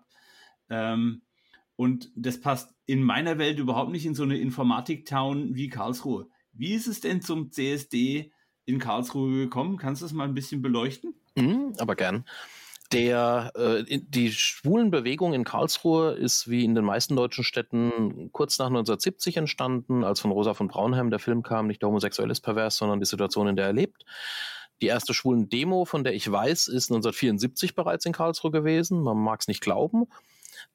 Ähm, 0.70 1.22
und 1.76 2.12
das 2.16 2.42
passt 2.42 2.74
in 2.86 3.04
meiner 3.04 3.38
Welt 3.38 3.60
überhaupt 3.60 3.92
nicht 3.92 4.06
in 4.06 4.16
so 4.16 4.24
eine 4.24 4.38
Informatik-Town 4.38 5.56
wie 5.56 5.70
Karlsruhe. 5.70 6.28
Wie 6.52 6.74
ist 6.74 6.88
es 6.88 7.02
denn 7.02 7.22
zum 7.22 7.52
CSD 7.52 8.34
in 8.66 8.80
Karlsruhe 8.80 9.32
gekommen? 9.46 9.78
Kannst 9.78 10.02
du 10.02 10.06
das 10.06 10.14
mal 10.14 10.28
ein 10.28 10.34
bisschen 10.34 10.62
beleuchten? 10.62 11.14
Mhm, 11.36 11.74
aber 11.78 11.96
gern. 11.96 12.26
Der, 12.92 13.52
äh, 13.56 14.00
die 14.02 14.32
Schwulenbewegung 14.32 15.34
in 15.34 15.44
Karlsruhe 15.44 16.14
ist 16.14 16.50
wie 16.50 16.66
in 16.66 16.74
den 16.74 16.84
meisten 16.84 17.16
deutschen 17.16 17.44
Städten 17.44 18.32
kurz 18.32 18.58
nach 18.58 18.68
1970 18.68 19.38
entstanden, 19.38 20.04
als 20.04 20.20
von 20.20 20.32
Rosa 20.32 20.56
von 20.56 20.68
Braunheim 20.68 21.12
der 21.12 21.20
Film 21.20 21.44
kam, 21.44 21.68
nicht 21.68 21.84
der 21.84 21.90
homosexuell 21.90 22.32
ist 22.32 22.42
pervers, 22.42 22.78
sondern 22.78 23.00
die 23.00 23.06
Situation, 23.06 23.48
in 23.48 23.56
der 23.56 23.68
er 23.68 23.74
lebt. 23.74 24.06
Die 24.82 24.88
erste 24.88 25.14
schwulen 25.14 25.50
Demo, 25.50 25.86
von 25.86 26.04
der 26.04 26.14
ich 26.14 26.30
weiß, 26.30 26.68
ist 26.68 26.90
1974 26.92 27.76
bereits 27.76 28.06
in 28.06 28.14
Karlsruhe 28.14 28.52
gewesen. 28.52 29.02
Man 29.02 29.18
mag 29.18 29.42
es 29.42 29.48
nicht 29.48 29.62
glauben. 29.62 30.06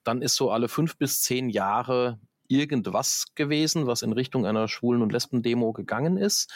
Dann 0.03 0.23
ist 0.23 0.37
so 0.37 0.51
alle 0.51 0.69
fünf 0.69 0.97
bis 0.97 1.23
zehn 1.23 1.49
Jahre 1.49 2.19
irgendwas 2.49 3.27
gewesen, 3.35 3.87
was 3.87 4.03
in 4.03 4.13
Richtung 4.13 4.47
einer 4.47 4.69
schwulen 4.69 5.03
und 5.03 5.13
Lesben-Demo 5.13 5.73
gegangen 5.73 6.19
ist. 6.19 6.53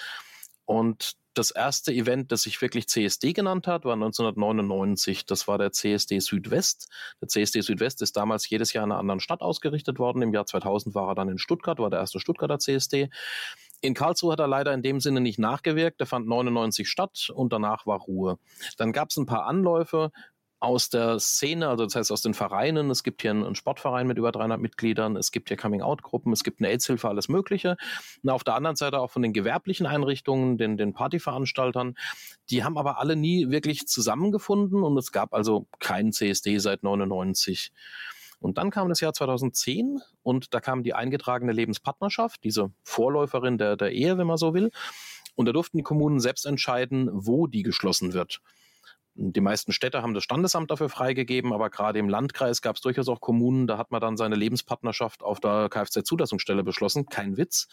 Und 0.66 1.16
das 1.32 1.50
erste 1.50 1.92
Event, 1.92 2.32
das 2.32 2.42
sich 2.42 2.60
wirklich 2.60 2.88
CSD 2.88 3.32
genannt 3.32 3.66
hat, 3.66 3.84
war 3.84 3.94
1999. 3.94 5.24
Das 5.24 5.46
war 5.46 5.56
der 5.56 5.72
CSD 5.72 6.18
Südwest. 6.18 6.88
Der 7.22 7.28
CSD 7.28 7.60
Südwest 7.60 8.02
ist 8.02 8.16
damals 8.16 8.50
jedes 8.50 8.72
Jahr 8.72 8.84
in 8.84 8.90
einer 8.90 9.00
anderen 9.00 9.20
Stadt 9.20 9.40
ausgerichtet 9.40 9.98
worden. 9.98 10.20
Im 10.20 10.34
Jahr 10.34 10.46
2000 10.46 10.94
war 10.94 11.08
er 11.08 11.14
dann 11.14 11.28
in 11.28 11.38
Stuttgart, 11.38 11.78
war 11.78 11.90
der 11.90 12.00
erste 12.00 12.18
Stuttgarter 12.20 12.58
CSD. 12.58 13.08
In 13.80 13.94
Karlsruhe 13.94 14.32
hat 14.32 14.40
er 14.40 14.48
leider 14.48 14.74
in 14.74 14.82
dem 14.82 15.00
Sinne 15.00 15.20
nicht 15.20 15.38
nachgewirkt. 15.38 16.00
Der 16.00 16.06
fand 16.06 16.26
99 16.26 16.88
statt 16.88 17.30
und 17.34 17.52
danach 17.52 17.86
war 17.86 18.00
Ruhe. 18.00 18.38
Dann 18.76 18.92
gab 18.92 19.10
es 19.10 19.16
ein 19.16 19.26
paar 19.26 19.46
Anläufe 19.46 20.10
aus 20.60 20.88
der 20.90 21.20
Szene, 21.20 21.68
also 21.68 21.84
das 21.84 21.94
heißt 21.94 22.10
aus 22.10 22.22
den 22.22 22.34
Vereinen. 22.34 22.90
Es 22.90 23.04
gibt 23.04 23.22
hier 23.22 23.30
einen, 23.30 23.54
Sportverein 23.54 24.06
mit 24.06 24.18
über 24.18 24.32
300 24.32 24.60
Mitgliedern, 24.60 25.16
es 25.16 25.30
gibt 25.30 25.48
hier 25.48 25.56
Coming-out-Gruppen, 25.56 26.32
es 26.32 26.42
gibt 26.42 26.60
eine 26.60 26.68
AIDS-Hilfe, 26.68 27.08
alles 27.08 27.28
Mögliche. 27.28 27.76
Und 28.22 28.30
auf 28.30 28.42
der 28.42 28.54
anderen 28.54 28.76
Seite 28.76 28.98
auch 28.98 29.10
von 29.10 29.22
den 29.22 29.32
gewerblichen 29.32 29.86
Einrichtungen, 29.86 30.58
den, 30.58 30.76
den 30.76 30.94
Partyveranstaltern. 30.94 31.94
Die 32.50 32.64
haben 32.64 32.76
aber 32.76 32.98
alle 32.98 33.14
nie 33.14 33.50
wirklich 33.50 33.86
zusammengefunden 33.86 34.82
und 34.82 34.96
es 34.98 35.12
gab 35.12 35.32
also 35.32 35.66
keinen 35.78 36.12
CSD 36.12 36.58
seit 36.58 36.82
99. 36.82 37.72
Und 38.40 38.58
dann 38.58 38.70
kam 38.70 38.88
das 38.88 39.00
Jahr 39.00 39.12
2010 39.12 40.00
und 40.22 40.54
da 40.54 40.60
kam 40.60 40.82
die 40.82 40.94
eingetragene 40.94 41.52
Lebenspartnerschaft, 41.52 42.44
diese 42.44 42.70
Vorläuferin 42.84 43.58
der, 43.58 43.76
der 43.76 43.92
Ehe, 43.92 44.16
wenn 44.16 44.26
man 44.26 44.36
so 44.36 44.54
will. 44.54 44.70
Und 45.34 45.46
da 45.46 45.52
durften 45.52 45.76
die 45.76 45.82
Kommunen 45.82 46.20
selbst 46.20 46.46
entscheiden, 46.46 47.08
wo 47.12 47.46
die 47.46 47.62
geschlossen 47.62 48.12
wird. 48.12 48.40
Die 49.20 49.40
meisten 49.40 49.72
Städte 49.72 50.02
haben 50.02 50.14
das 50.14 50.22
Standesamt 50.22 50.70
dafür 50.70 50.88
freigegeben, 50.88 51.52
aber 51.52 51.70
gerade 51.70 51.98
im 51.98 52.08
Landkreis 52.08 52.62
gab 52.62 52.76
es 52.76 52.82
durchaus 52.82 53.08
auch 53.08 53.20
Kommunen, 53.20 53.66
da 53.66 53.76
hat 53.76 53.90
man 53.90 54.00
dann 54.00 54.16
seine 54.16 54.36
Lebenspartnerschaft 54.36 55.24
auf 55.24 55.40
der 55.40 55.68
Kfz-Zulassungsstelle 55.68 56.62
beschlossen. 56.62 57.06
Kein 57.06 57.36
Witz. 57.36 57.66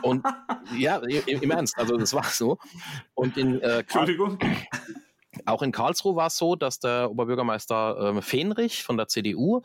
Und 0.00 0.24
ja, 0.78 0.96
im, 0.96 1.42
im, 1.42 1.50
Ernst, 1.50 1.76
also 1.78 1.98
das 1.98 2.14
war 2.14 2.24
so. 2.24 2.58
Und 3.12 3.36
in, 3.36 3.60
äh, 3.60 3.80
Entschuldigung. 3.80 4.38
Auch 5.46 5.62
in 5.62 5.70
Karlsruhe 5.70 6.16
war 6.16 6.26
es 6.26 6.36
so, 6.36 6.56
dass 6.56 6.80
der 6.80 7.08
Oberbürgermeister 7.10 8.16
äh, 8.16 8.22
Fenrich 8.22 8.82
von 8.82 8.96
der 8.96 9.06
CDU 9.06 9.62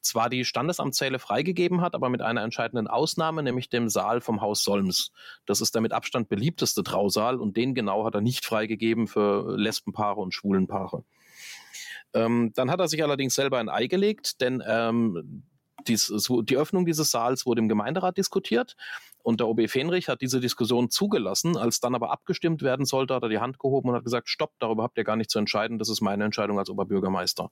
zwar 0.00 0.30
die 0.30 0.44
Standesamtszähle 0.44 1.18
freigegeben 1.18 1.82
hat, 1.82 1.94
aber 1.94 2.08
mit 2.08 2.22
einer 2.22 2.42
entscheidenden 2.42 2.88
Ausnahme, 2.88 3.42
nämlich 3.42 3.68
dem 3.68 3.90
Saal 3.90 4.22
vom 4.22 4.40
Haus 4.40 4.64
Solms. 4.64 5.12
Das 5.44 5.60
ist 5.60 5.74
der 5.74 5.82
mit 5.82 5.92
Abstand 5.92 6.30
beliebteste 6.30 6.82
Trausaal 6.82 7.40
und 7.40 7.58
den 7.58 7.74
genau 7.74 8.06
hat 8.06 8.14
er 8.14 8.22
nicht 8.22 8.46
freigegeben 8.46 9.06
für 9.06 9.54
Lesbenpaare 9.56 10.20
und 10.20 10.32
Schwulenpaare. 10.32 11.04
Ähm, 12.14 12.52
dann 12.54 12.70
hat 12.70 12.80
er 12.80 12.88
sich 12.88 13.02
allerdings 13.02 13.34
selber 13.34 13.58
ein 13.58 13.68
Ei 13.68 13.88
gelegt, 13.88 14.40
denn 14.40 14.62
ähm, 14.66 15.44
dies, 15.88 16.12
die 16.44 16.56
Öffnung 16.56 16.86
dieses 16.86 17.10
Saals 17.10 17.44
wurde 17.44 17.60
im 17.60 17.68
Gemeinderat 17.68 18.16
diskutiert 18.16 18.76
und 19.22 19.40
der 19.40 19.48
OB 19.48 19.68
Fenrich 19.68 20.08
hat 20.08 20.20
diese 20.20 20.40
Diskussion 20.40 20.90
zugelassen. 20.90 21.56
Als 21.56 21.80
dann 21.80 21.94
aber 21.94 22.10
abgestimmt 22.10 22.62
werden 22.62 22.86
sollte, 22.86 23.14
hat 23.14 23.22
er 23.22 23.28
die 23.28 23.38
Hand 23.38 23.58
gehoben 23.58 23.90
und 23.90 23.94
hat 23.94 24.04
gesagt, 24.04 24.28
stopp, 24.28 24.52
darüber 24.58 24.82
habt 24.82 24.98
ihr 24.98 25.04
gar 25.04 25.16
nicht 25.16 25.30
zu 25.30 25.38
entscheiden, 25.38 25.78
das 25.78 25.88
ist 25.88 26.00
meine 26.00 26.24
Entscheidung 26.24 26.58
als 26.58 26.70
Oberbürgermeister. 26.70 27.50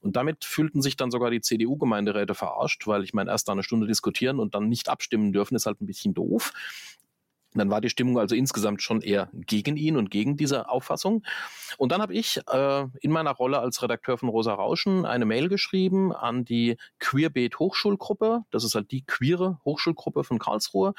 Und 0.00 0.16
damit 0.16 0.44
fühlten 0.44 0.82
sich 0.82 0.96
dann 0.96 1.10
sogar 1.10 1.30
die 1.30 1.40
CDU-Gemeinderäte 1.40 2.34
verarscht, 2.34 2.86
weil 2.86 3.04
ich 3.04 3.14
meine, 3.14 3.30
erst 3.30 3.48
da 3.48 3.52
eine 3.52 3.62
Stunde 3.62 3.86
diskutieren 3.86 4.38
und 4.38 4.54
dann 4.54 4.68
nicht 4.68 4.90
abstimmen 4.90 5.32
dürfen, 5.32 5.56
ist 5.56 5.66
halt 5.66 5.80
ein 5.80 5.86
bisschen 5.86 6.12
doof. 6.12 6.52
Dann 7.54 7.70
war 7.70 7.80
die 7.80 7.90
Stimmung 7.90 8.18
also 8.18 8.34
insgesamt 8.34 8.82
schon 8.82 9.00
eher 9.00 9.30
gegen 9.32 9.76
ihn 9.76 9.96
und 9.96 10.10
gegen 10.10 10.36
diese 10.36 10.68
Auffassung. 10.68 11.22
Und 11.78 11.92
dann 11.92 12.02
habe 12.02 12.14
ich 12.14 12.40
äh, 12.50 12.86
in 13.00 13.12
meiner 13.12 13.30
Rolle 13.30 13.60
als 13.60 13.82
Redakteur 13.82 14.18
von 14.18 14.28
Rosa 14.28 14.54
Rauschen 14.54 15.06
eine 15.06 15.24
Mail 15.24 15.48
geschrieben 15.48 16.12
an 16.12 16.44
die 16.44 16.76
Queerbeet 16.98 17.58
Hochschulgruppe. 17.58 18.42
Das 18.50 18.64
ist 18.64 18.74
halt 18.74 18.90
die 18.90 19.04
queere 19.04 19.60
Hochschulgruppe 19.64 20.24
von 20.24 20.38
Karlsruhe. 20.38 20.94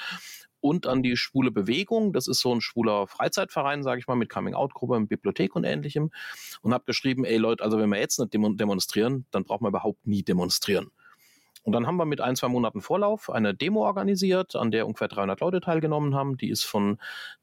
Und 0.61 0.87
an 0.87 1.03
die 1.03 1.15
Schwule 1.15 1.51
Bewegung, 1.51 2.11
das 2.11 2.27
ist 2.27 2.39
so 2.39 2.51
ein 2.55 2.59
schwuler 2.59 3.05
Freizeitverein, 3.05 3.83
sage 3.83 3.99
ich 3.99 4.07
mal, 4.07 4.15
mit 4.15 4.29
Coming-out-Gruppe, 4.29 4.99
Bibliothek 5.01 5.55
und 5.55 5.63
ähnlichem. 5.63 6.09
Und 6.61 6.73
habe 6.73 6.85
geschrieben, 6.85 7.23
ey 7.23 7.37
Leute, 7.37 7.63
also 7.63 7.77
wenn 7.77 7.89
wir 7.89 7.99
jetzt 7.99 8.17
nicht 8.17 8.33
demonstrieren, 8.33 9.27
dann 9.29 9.43
brauchen 9.43 9.63
wir 9.63 9.69
überhaupt 9.69 10.07
nie 10.07 10.23
demonstrieren. 10.23 10.89
Und 11.65 11.71
dann 11.71 11.87
haben 11.87 11.97
wir 11.97 12.05
mit 12.05 12.21
ein, 12.21 12.35
zwei 12.35 12.47
Monaten 12.47 12.79
Vorlauf 12.79 13.31
eine 13.31 13.55
Demo 13.55 13.87
organisiert, 13.87 14.55
an 14.55 14.69
der 14.69 14.85
ungefähr 14.85 15.07
300 15.07 15.39
Leute 15.39 15.61
teilgenommen 15.61 16.13
haben. 16.13 16.37
Die 16.37 16.49
ist 16.49 16.63
von 16.63 16.99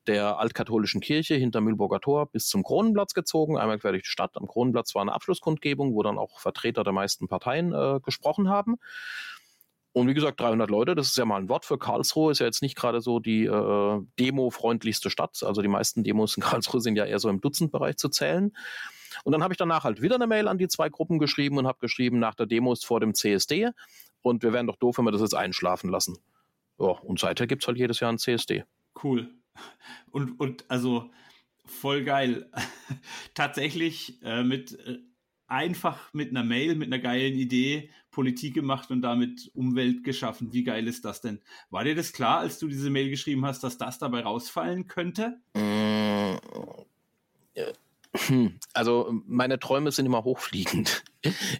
der 0.06 0.38
altkatholischen 0.38 1.00
Kirche 1.00 1.34
hinter 1.34 1.60
Mühlburger 1.60 1.98
Tor 1.98 2.26
bis 2.26 2.46
zum 2.46 2.62
Kronenplatz 2.62 3.14
gezogen. 3.14 3.58
Einmal 3.58 3.80
quer 3.80 3.90
durch 3.90 4.04
die 4.04 4.08
Stadt. 4.08 4.36
Am 4.36 4.46
Kronenplatz 4.46 4.94
war 4.94 5.02
eine 5.02 5.12
Abschlusskundgebung, 5.12 5.92
wo 5.92 6.04
dann 6.04 6.18
auch 6.18 6.38
Vertreter 6.38 6.84
der 6.84 6.92
meisten 6.92 7.26
Parteien 7.26 7.72
äh, 7.72 7.98
gesprochen 8.00 8.48
haben. 8.48 8.76
Und 9.92 10.06
wie 10.06 10.14
gesagt, 10.14 10.40
300 10.40 10.70
Leute, 10.70 10.94
das 10.94 11.08
ist 11.08 11.18
ja 11.18 11.24
mal 11.24 11.40
ein 11.40 11.48
Wort 11.48 11.64
für 11.64 11.76
Karlsruhe, 11.76 12.30
ist 12.30 12.38
ja 12.38 12.46
jetzt 12.46 12.62
nicht 12.62 12.76
gerade 12.76 13.00
so 13.00 13.18
die 13.18 13.46
äh, 13.46 14.00
demo-freundlichste 14.20 15.10
Stadt. 15.10 15.42
Also 15.42 15.62
die 15.62 15.68
meisten 15.68 16.04
Demos 16.04 16.36
in 16.36 16.44
Karlsruhe 16.44 16.80
sind 16.80 16.94
ja 16.94 17.06
eher 17.06 17.18
so 17.18 17.28
im 17.28 17.40
Dutzendbereich 17.40 17.96
zu 17.96 18.08
zählen. 18.08 18.56
Und 19.24 19.32
dann 19.32 19.42
habe 19.42 19.52
ich 19.52 19.58
danach 19.58 19.82
halt 19.82 20.00
wieder 20.00 20.14
eine 20.14 20.28
Mail 20.28 20.46
an 20.46 20.58
die 20.58 20.68
zwei 20.68 20.88
Gruppen 20.88 21.18
geschrieben 21.18 21.58
und 21.58 21.66
habe 21.66 21.80
geschrieben, 21.80 22.20
nach 22.20 22.36
der 22.36 22.46
Demo 22.46 22.72
ist 22.72 22.86
vor 22.86 23.00
dem 23.00 23.14
CSD 23.14 23.70
und 24.22 24.42
wir 24.42 24.52
wären 24.52 24.66
doch 24.66 24.76
doof, 24.76 24.98
wenn 24.98 25.04
wir 25.04 25.12
das 25.12 25.20
jetzt 25.20 25.34
einschlafen 25.34 25.90
lassen. 25.90 26.18
Ja, 26.78 26.88
und 26.88 27.18
seither 27.18 27.46
gibt 27.46 27.62
es 27.62 27.68
halt 27.68 27.78
jedes 27.78 28.00
Jahr 28.00 28.12
ein 28.12 28.18
CSD. 28.18 28.64
Cool. 29.02 29.30
Und, 30.10 30.38
und 30.40 30.70
also 30.70 31.10
voll 31.64 32.04
geil. 32.04 32.50
Tatsächlich 33.34 34.22
äh, 34.22 34.42
mit 34.42 34.78
äh, 34.86 34.98
einfach 35.46 36.12
mit 36.14 36.30
einer 36.30 36.44
Mail, 36.44 36.74
mit 36.74 36.88
einer 36.88 36.98
geilen 36.98 37.34
Idee 37.34 37.90
Politik 38.10 38.54
gemacht 38.54 38.90
und 38.90 39.02
damit 39.02 39.50
Umwelt 39.54 40.04
geschaffen. 40.04 40.52
Wie 40.52 40.64
geil 40.64 40.86
ist 40.86 41.04
das 41.04 41.20
denn? 41.20 41.40
War 41.70 41.84
dir 41.84 41.94
das 41.94 42.12
klar, 42.12 42.38
als 42.40 42.58
du 42.58 42.68
diese 42.68 42.90
Mail 42.90 43.10
geschrieben 43.10 43.44
hast, 43.44 43.62
dass 43.62 43.78
das 43.78 43.98
dabei 43.98 44.20
rausfallen 44.20 44.86
könnte? 44.86 45.40
Mm, 45.54 46.36
hm, 48.14 48.58
also 48.74 49.20
meine 49.26 49.58
Träume 49.58 49.92
sind 49.92 50.06
immer 50.06 50.24
hochfliegend. 50.24 51.04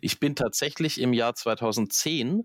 Ich 0.01 0.21
bin 0.21 0.35
tatsächlich 0.35 1.01
im 1.01 1.13
Jahr 1.13 1.35
2010, 1.35 2.45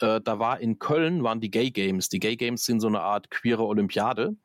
äh, 0.00 0.20
da 0.20 0.38
war 0.38 0.60
in 0.60 0.78
Köln, 0.78 1.22
waren 1.22 1.40
die 1.40 1.50
Gay 1.50 1.70
Games. 1.70 2.08
Die 2.08 2.20
Gay 2.20 2.36
Games 2.36 2.64
sind 2.64 2.80
so 2.80 2.88
eine 2.88 3.00
Art 3.00 3.30
queere 3.30 3.64
Olympiade. 3.64 4.36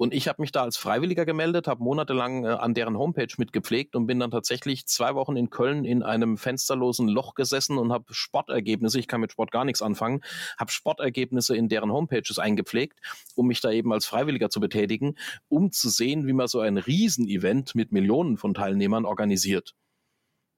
Und 0.00 0.14
ich 0.14 0.28
habe 0.28 0.40
mich 0.40 0.50
da 0.50 0.62
als 0.62 0.78
Freiwilliger 0.78 1.26
gemeldet, 1.26 1.68
habe 1.68 1.84
monatelang 1.84 2.46
äh, 2.46 2.48
an 2.48 2.72
deren 2.72 2.96
Homepage 2.96 3.34
mitgepflegt 3.36 3.94
und 3.94 4.06
bin 4.06 4.18
dann 4.18 4.30
tatsächlich 4.30 4.86
zwei 4.86 5.14
Wochen 5.14 5.36
in 5.36 5.50
Köln 5.50 5.84
in 5.84 6.02
einem 6.02 6.38
fensterlosen 6.38 7.06
Loch 7.06 7.34
gesessen 7.34 7.76
und 7.76 7.92
habe 7.92 8.06
Sportergebnisse, 8.14 8.98
ich 8.98 9.08
kann 9.08 9.20
mit 9.20 9.32
Sport 9.32 9.50
gar 9.50 9.66
nichts 9.66 9.82
anfangen, 9.82 10.22
habe 10.56 10.70
Sportergebnisse 10.70 11.54
in 11.54 11.68
deren 11.68 11.92
Homepages 11.92 12.38
eingepflegt, 12.38 12.98
um 13.34 13.46
mich 13.46 13.60
da 13.60 13.70
eben 13.72 13.92
als 13.92 14.06
Freiwilliger 14.06 14.48
zu 14.48 14.58
betätigen, 14.58 15.16
um 15.48 15.70
zu 15.70 15.90
sehen, 15.90 16.26
wie 16.26 16.32
man 16.32 16.48
so 16.48 16.60
ein 16.60 16.78
Riesenevent 16.78 17.74
mit 17.74 17.92
Millionen 17.92 18.38
von 18.38 18.54
Teilnehmern 18.54 19.04
organisiert. 19.04 19.74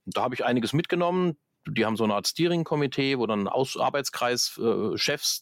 Da 0.05 0.23
habe 0.23 0.35
ich 0.35 0.45
einiges 0.45 0.73
mitgenommen 0.73 1.37
die 1.67 1.85
haben 1.85 1.97
so 1.97 2.05
eine 2.05 2.15
Art 2.15 2.27
Steering-Komitee, 2.27 3.19
wo 3.19 3.27
dann 3.27 3.47
Aus 3.47 3.77
Arbeitskreis 3.77 4.59
äh, 4.59 4.97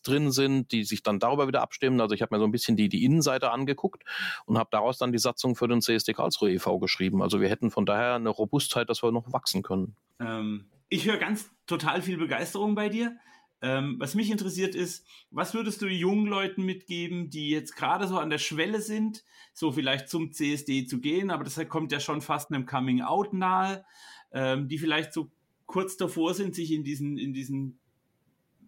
drin 0.04 0.30
sind, 0.30 0.72
die 0.72 0.84
sich 0.84 1.02
dann 1.02 1.18
darüber 1.18 1.48
wieder 1.48 1.62
abstimmen. 1.62 2.00
Also 2.00 2.14
ich 2.14 2.22
habe 2.22 2.34
mir 2.34 2.40
so 2.40 2.44
ein 2.44 2.52
bisschen 2.52 2.76
die, 2.76 2.88
die 2.88 3.04
Innenseite 3.04 3.50
angeguckt 3.50 4.04
und 4.44 4.58
habe 4.58 4.68
daraus 4.70 4.98
dann 4.98 5.12
die 5.12 5.18
Satzung 5.18 5.56
für 5.56 5.68
den 5.68 5.80
CSD 5.80 6.12
Karlsruhe 6.12 6.52
e.V. 6.52 6.78
geschrieben. 6.78 7.22
Also 7.22 7.40
wir 7.40 7.48
hätten 7.48 7.70
von 7.70 7.86
daher 7.86 8.14
eine 8.14 8.28
Robustheit, 8.28 8.90
dass 8.90 9.02
wir 9.02 9.12
noch 9.12 9.32
wachsen 9.32 9.62
können. 9.62 9.96
Ähm, 10.18 10.66
ich 10.88 11.06
höre 11.06 11.16
ganz 11.16 11.50
total 11.66 12.02
viel 12.02 12.18
Begeisterung 12.18 12.74
bei 12.74 12.88
dir. 12.88 13.16
Ähm, 13.62 13.96
was 13.98 14.14
mich 14.14 14.30
interessiert 14.30 14.74
ist, 14.74 15.06
was 15.30 15.52
würdest 15.52 15.82
du 15.82 15.86
jungen 15.86 16.26
Leuten 16.26 16.64
mitgeben, 16.64 17.28
die 17.28 17.50
jetzt 17.50 17.76
gerade 17.76 18.08
so 18.08 18.18
an 18.18 18.30
der 18.30 18.38
Schwelle 18.38 18.80
sind, 18.80 19.22
so 19.52 19.70
vielleicht 19.70 20.08
zum 20.08 20.32
CSD 20.32 20.86
zu 20.86 20.98
gehen, 20.98 21.30
aber 21.30 21.44
das 21.44 21.60
kommt 21.68 21.92
ja 21.92 22.00
schon 22.00 22.22
fast 22.22 22.50
einem 22.50 22.64
Coming 22.64 23.02
Out 23.02 23.34
nahe, 23.34 23.84
ähm, 24.32 24.68
die 24.68 24.78
vielleicht 24.78 25.12
so 25.12 25.30
kurz 25.66 25.96
davor 25.96 26.34
sind, 26.34 26.54
sich 26.54 26.72
in 26.72 26.84
diesen, 26.84 27.18
in 27.18 27.32
diesen, 27.32 27.78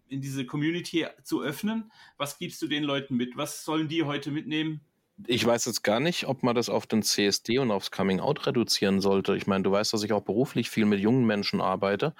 in 0.08 0.20
diese 0.20 0.46
Community 0.46 1.06
zu 1.24 1.42
öffnen. 1.42 1.90
Was 2.16 2.38
gibst 2.38 2.62
du 2.62 2.68
den 2.68 2.84
Leuten 2.84 3.16
mit? 3.16 3.36
Was 3.36 3.64
sollen 3.64 3.88
die 3.88 4.04
heute 4.04 4.30
mitnehmen? 4.30 4.80
Ich 5.26 5.44
weiß 5.44 5.66
jetzt 5.66 5.82
gar 5.82 6.00
nicht, 6.00 6.26
ob 6.26 6.42
man 6.42 6.54
das 6.54 6.68
auf 6.68 6.86
den 6.86 7.02
CSD 7.02 7.58
und 7.58 7.70
aufs 7.70 7.90
Coming 7.90 8.20
Out 8.20 8.46
reduzieren 8.46 9.00
sollte. 9.00 9.36
Ich 9.36 9.46
meine, 9.46 9.62
du 9.62 9.70
weißt, 9.70 9.92
dass 9.92 10.02
ich 10.02 10.12
auch 10.12 10.22
beruflich 10.22 10.70
viel 10.70 10.84
mit 10.84 11.00
jungen 11.00 11.26
Menschen 11.26 11.60
arbeite. 11.60 12.14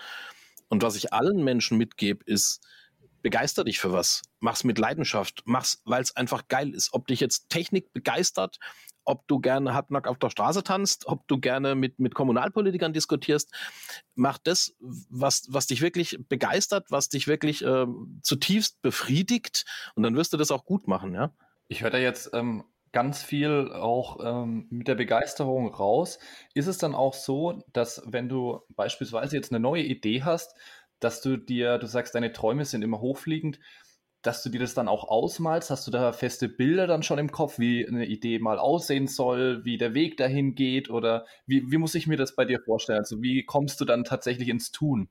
Und 0.69 0.83
was 0.83 0.97
ich 0.97 1.13
allen 1.13 1.43
Menschen 1.43 1.79
mitgebe, 1.79 2.23
ist, 2.25 2.61
begeister 3.23 3.65
dich 3.65 3.79
für 3.79 3.93
was. 3.93 4.23
Mach's 4.41 4.65
mit 4.65 4.79
Leidenschaft. 4.79 5.43
Mach's, 5.45 5.81
weil 5.85 6.03
es 6.03 6.17
einfach 6.17 6.49
geil 6.49 6.75
ist. 6.75 6.93
Ob 6.93 7.07
dich 7.07 7.21
jetzt 7.21 7.49
Technik 7.49 7.93
begeistert, 7.93 8.59
ob 9.05 9.27
du 9.29 9.41
gerne 9.41 9.75
halbnackt 9.75 10.07
auf 10.07 10.19
der 10.19 10.31
Straße 10.31 10.63
tanzt, 10.63 11.07
ob 11.07 11.27
du 11.29 11.39
gerne 11.39 11.75
mit, 11.75 11.99
mit 11.99 12.15
Kommunalpolitikern 12.15 12.93
diskutierst, 12.93 13.53
mach 14.15 14.39
das, 14.39 14.77
was, 14.81 15.47
was 15.49 15.67
dich 15.67 15.81
wirklich 15.81 16.19
begeistert, 16.29 16.91
was 16.91 17.09
dich 17.09 17.27
wirklich 17.27 17.65
äh, 17.65 17.87
zutiefst 18.23 18.83
befriedigt 18.83 19.65
und 19.95 20.03
dann 20.03 20.17
wirst 20.17 20.33
du 20.33 20.37
das 20.37 20.51
auch 20.51 20.65
gut 20.65 20.89
machen, 20.89 21.15
ja. 21.15 21.33
Ich 21.69 21.83
höre 21.83 21.91
da 21.91 21.99
jetzt 21.99 22.31
ähm, 22.35 22.65
ganz 22.93 23.23
viel 23.23 23.73
auch 23.73 24.19
ähm, 24.23 24.67
mit 24.71 24.89
der 24.89 24.95
Begeisterung 24.95 25.75
raus. 25.75 26.19
Ist 26.55 26.67
es 26.67 26.79
dann 26.79 26.95
auch 26.95 27.15
so, 27.15 27.63
dass 27.73 28.03
wenn 28.07 28.29
du 28.29 28.61
beispielsweise 28.71 29.37
jetzt 29.37 29.51
eine 29.51 29.61
neue 29.61 29.83
Idee 29.83 30.23
hast, 30.23 30.55
dass 31.01 31.21
du 31.21 31.37
dir, 31.37 31.79
du 31.79 31.87
sagst, 31.87 32.15
deine 32.15 32.33
Träume 32.33 32.65
sind 32.65 32.83
immer 32.83 33.01
hochfliegend, 33.01 33.59
dass 34.23 34.43
du 34.43 34.49
dir 34.49 34.61
das 34.61 34.75
dann 34.75 34.89
auch 34.89 35.05
ausmalst? 35.09 35.71
Hast 35.71 35.87
du 35.87 35.91
da 35.91 36.13
feste 36.13 36.49
Bilder 36.49 36.87
dann 36.87 37.03
schon 37.03 37.19
im 37.19 37.33
Kopf, 37.33 37.59
wie 37.59 37.87
eine 37.87 38.07
Idee 38.07 38.39
mal 38.39 38.59
aussehen 38.59 39.09
soll, 39.09 39.65
wie 39.65 39.79
der 39.79 39.95
Weg 39.95 40.17
dahin 40.17 40.55
geht? 40.55 40.91
Oder 40.91 41.27
wie, 41.47 41.71
wie 41.71 41.79
muss 41.79 41.95
ich 41.95 42.07
mir 42.07 42.17
das 42.17 42.35
bei 42.35 42.45
dir 42.45 42.61
vorstellen? 42.61 43.01
Also 43.01 43.21
wie 43.21 43.45
kommst 43.45 43.81
du 43.81 43.85
dann 43.85 44.05
tatsächlich 44.05 44.49
ins 44.49 44.71
Tun? 44.71 45.09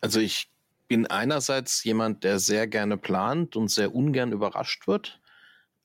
Also 0.00 0.20
ich 0.20 0.48
bin 0.88 1.06
einerseits 1.06 1.82
jemand, 1.84 2.24
der 2.24 2.38
sehr 2.38 2.66
gerne 2.66 2.96
plant 2.96 3.56
und 3.56 3.68
sehr 3.68 3.94
ungern 3.94 4.32
überrascht 4.32 4.86
wird, 4.86 5.20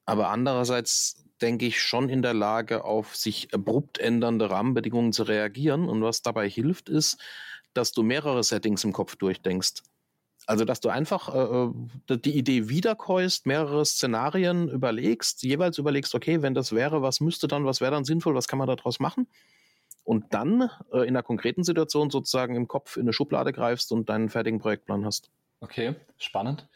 aber 0.06 0.30
andererseits 0.30 1.24
denke 1.42 1.66
ich 1.66 1.82
schon 1.82 2.10
in 2.10 2.22
der 2.22 2.34
Lage, 2.34 2.84
auf 2.84 3.16
sich 3.16 3.54
abrupt 3.54 4.00
ändernde 4.00 4.50
Rahmenbedingungen 4.50 5.14
zu 5.14 5.24
reagieren. 5.24 5.88
Und 5.88 6.02
was 6.02 6.22
dabei 6.22 6.50
hilft, 6.50 6.90
ist, 6.90 7.18
dass 7.74 7.92
du 7.92 8.04
mehrere 8.04 8.44
Settings 8.44 8.84
im 8.84 8.94
Kopf 8.94 9.16
durchdenkst. 9.16 9.84
Also, 10.48 10.64
dass 10.64 10.80
du 10.80 10.88
einfach 10.88 11.36
äh, 11.36 12.14
äh, 12.14 12.18
die 12.18 12.38
Idee 12.38 12.70
wiederkäust, 12.70 13.46
mehrere 13.46 13.86
Szenarien 13.86 14.70
überlegst, 14.70 15.44
jeweils 15.44 15.78
überlegst, 15.78 16.16
okay, 16.16 16.42
wenn 16.42 16.54
das 16.54 16.72
wäre, 16.72 17.02
was 17.02 17.20
müsste 17.20 17.50
dann, 17.50 17.66
was 17.66 17.82
wäre 17.82 17.92
dann 17.92 18.06
sinnvoll, 18.06 18.34
was 18.34 18.48
kann 18.48 18.58
man 18.58 18.68
daraus 18.68 19.02
machen? 19.02 19.28
Und 20.06 20.34
dann 20.34 20.70
äh, 20.94 21.00
in 21.00 21.10
einer 21.10 21.22
konkreten 21.22 21.66
Situation 21.66 22.10
sozusagen 22.10 22.56
im 22.56 22.70
Kopf 22.70 22.96
in 22.96 23.04
eine 23.04 23.12
Schublade 23.12 23.52
greifst 23.52 23.92
und 23.92 24.08
deinen 24.08 24.30
fertigen 24.30 24.60
Projektplan 24.60 25.04
hast. 25.04 25.30
Okay, 25.60 25.96
spannend. 26.18 26.70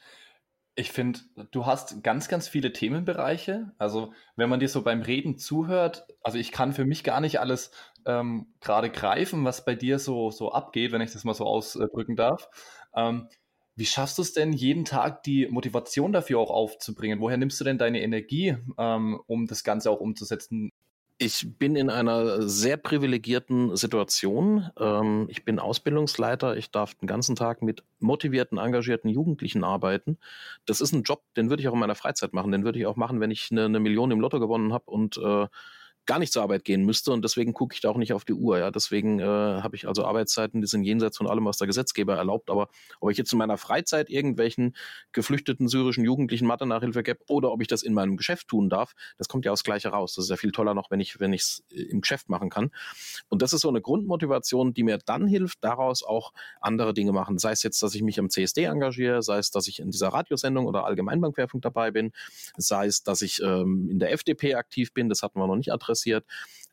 Ich 0.75 0.91
finde, 0.91 1.21
du 1.51 1.65
hast 1.65 2.03
ganz, 2.03 2.27
ganz 2.27 2.49
viele 2.49 2.73
Themenbereiche. 2.73 3.71
Also, 3.77 4.12
wenn 4.36 4.49
man 4.49 4.60
dir 4.60 4.67
so 4.67 4.81
beim 4.81 5.01
Reden 5.01 5.38
zuhört, 5.38 6.05
also 6.23 6.38
ich 6.38 6.51
kann 6.51 6.73
für 6.73 6.84
mich 6.84 7.05
gar 7.05 7.21
nicht 7.21 7.39
alles 7.39 7.71
ähm, 8.05 8.47
gerade 8.60 8.89
greifen, 8.89 9.45
was 9.45 9.63
bei 9.63 9.75
dir 9.75 9.97
so, 9.97 10.29
so 10.29 10.51
abgeht, 10.51 10.91
wenn 10.91 11.01
ich 11.01 11.13
das 11.13 11.23
mal 11.23 11.34
so 11.34 11.45
ausdrücken 11.45 12.17
darf. 12.17 12.49
Ähm, 12.93 13.29
wie 13.75 13.86
schaffst 13.86 14.17
du 14.17 14.21
es 14.21 14.34
denn, 14.34 14.53
jeden 14.53 14.86
Tag 14.86 15.23
die 15.23 15.47
Motivation 15.47 16.12
dafür 16.12 16.39
auch 16.39 16.51
aufzubringen? 16.51 17.19
Woher 17.19 17.38
nimmst 17.38 17.60
du 17.60 17.63
denn 17.63 17.77
deine 17.77 18.01
Energie, 18.01 18.55
ähm, 18.77 19.19
um 19.27 19.47
das 19.47 19.63
Ganze 19.63 19.89
auch 19.89 19.99
umzusetzen? 19.99 20.71
Ich 21.17 21.57
bin 21.60 21.75
in 21.75 21.91
einer 21.91 22.49
sehr 22.49 22.77
privilegierten 22.77 23.75
Situation. 23.75 24.69
Ähm, 24.79 25.27
ich 25.29 25.45
bin 25.45 25.60
Ausbildungsleiter. 25.60 26.57
Ich 26.57 26.71
darf 26.71 26.95
den 26.95 27.05
ganzen 27.05 27.36
Tag 27.36 27.62
mit 27.62 27.84
motivierten, 27.99 28.57
engagierten 28.57 29.07
Jugendlichen 29.07 29.63
arbeiten. 29.63 30.17
Das 30.65 30.81
ist 30.81 30.93
ein 30.93 31.03
Job, 31.03 31.21
den 31.38 31.51
würde 31.51 31.62
ich 31.62 31.69
auch 31.69 31.73
in 31.73 31.79
meiner 31.79 31.93
Freizeit 31.93 32.34
machen. 32.34 32.51
Den 32.51 32.63
würde 32.63 32.79
ich 32.79 32.88
auch 32.88 32.95
machen, 32.95 33.19
wenn 33.19 33.29
ich 33.29 33.49
eine, 33.51 33.65
eine 33.65 33.79
Million 33.79 34.10
im 34.10 34.19
Lotto 34.19 34.39
gewonnen 34.39 34.73
habe 34.73 34.89
und 34.89 35.17
äh, 35.17 35.47
gar 36.05 36.19
nicht 36.19 36.33
zur 36.33 36.41
Arbeit 36.41 36.63
gehen 36.63 36.83
müsste 36.83 37.11
und 37.11 37.23
deswegen 37.23 37.53
gucke 37.53 37.75
ich 37.75 37.81
da 37.81 37.89
auch 37.89 37.97
nicht 37.97 38.13
auf 38.13 38.25
die 38.25 38.33
Uhr. 38.33 38.57
Ja, 38.57 38.71
deswegen 38.71 39.19
äh, 39.19 39.23
habe 39.23 39.75
ich 39.75 39.87
also 39.87 40.03
Arbeitszeiten, 40.03 40.61
die 40.61 40.67
sind 40.67 40.83
jenseits 40.83 41.17
von 41.17 41.27
allem, 41.27 41.45
was 41.45 41.57
der 41.57 41.67
Gesetzgeber 41.67 42.15
erlaubt. 42.15 42.49
Aber 42.49 42.69
ob 42.99 43.11
ich 43.11 43.17
jetzt 43.17 43.31
in 43.31 43.37
meiner 43.37 43.57
Freizeit 43.57 44.09
irgendwelchen 44.09 44.75
geflüchteten 45.11 45.67
syrischen 45.67 46.03
Jugendlichen 46.03 46.47
Mathe-Nachhilfe 46.47 47.03
gebe 47.03 47.19
oder 47.27 47.51
ob 47.51 47.61
ich 47.61 47.67
das 47.67 47.83
in 47.83 47.93
meinem 47.93 48.17
Geschäft 48.17 48.47
tun 48.47 48.69
darf, 48.69 48.93
das 49.17 49.27
kommt 49.27 49.45
ja 49.45 49.51
aus 49.51 49.63
Gleiche 49.63 49.89
raus. 49.89 50.15
Das 50.15 50.25
ist 50.25 50.31
ja 50.31 50.37
viel 50.37 50.51
toller 50.51 50.73
noch, 50.73 50.89
wenn 50.89 50.99
ich 50.99 51.19
wenn 51.19 51.33
ich 51.33 51.41
es 51.41 51.63
äh, 51.71 51.83
im 51.83 52.01
Geschäft 52.01 52.29
machen 52.29 52.49
kann. 52.49 52.71
Und 53.29 53.43
das 53.43 53.53
ist 53.53 53.61
so 53.61 53.69
eine 53.69 53.81
Grundmotivation, 53.81 54.73
die 54.73 54.83
mir 54.83 54.97
dann 54.97 55.27
hilft, 55.27 55.63
daraus 55.63 56.03
auch 56.03 56.33
andere 56.61 56.93
Dinge 56.93 57.11
machen. 57.11 57.37
Sei 57.37 57.51
es 57.51 57.61
jetzt, 57.61 57.81
dass 57.83 57.93
ich 57.93 58.01
mich 58.01 58.19
am 58.19 58.29
CSD 58.29 58.63
engagiere, 58.63 59.21
sei 59.21 59.37
es, 59.37 59.51
dass 59.51 59.67
ich 59.67 59.79
in 59.79 59.91
dieser 59.91 60.07
Radiosendung 60.07 60.65
oder 60.65 60.85
Allgemeinbankwerfung 60.85 61.61
dabei 61.61 61.91
bin, 61.91 62.11
sei 62.57 62.87
es, 62.87 63.03
dass 63.03 63.21
ich 63.21 63.41
ähm, 63.43 63.87
in 63.89 63.99
der 63.99 64.11
FDP 64.11 64.55
aktiv 64.55 64.93
bin. 64.93 65.07
Das 65.07 65.21
hatten 65.21 65.39
wir 65.39 65.45
noch 65.45 65.55
nicht 65.55 65.71
adressiert 65.71 65.90
interessiert 65.91 66.25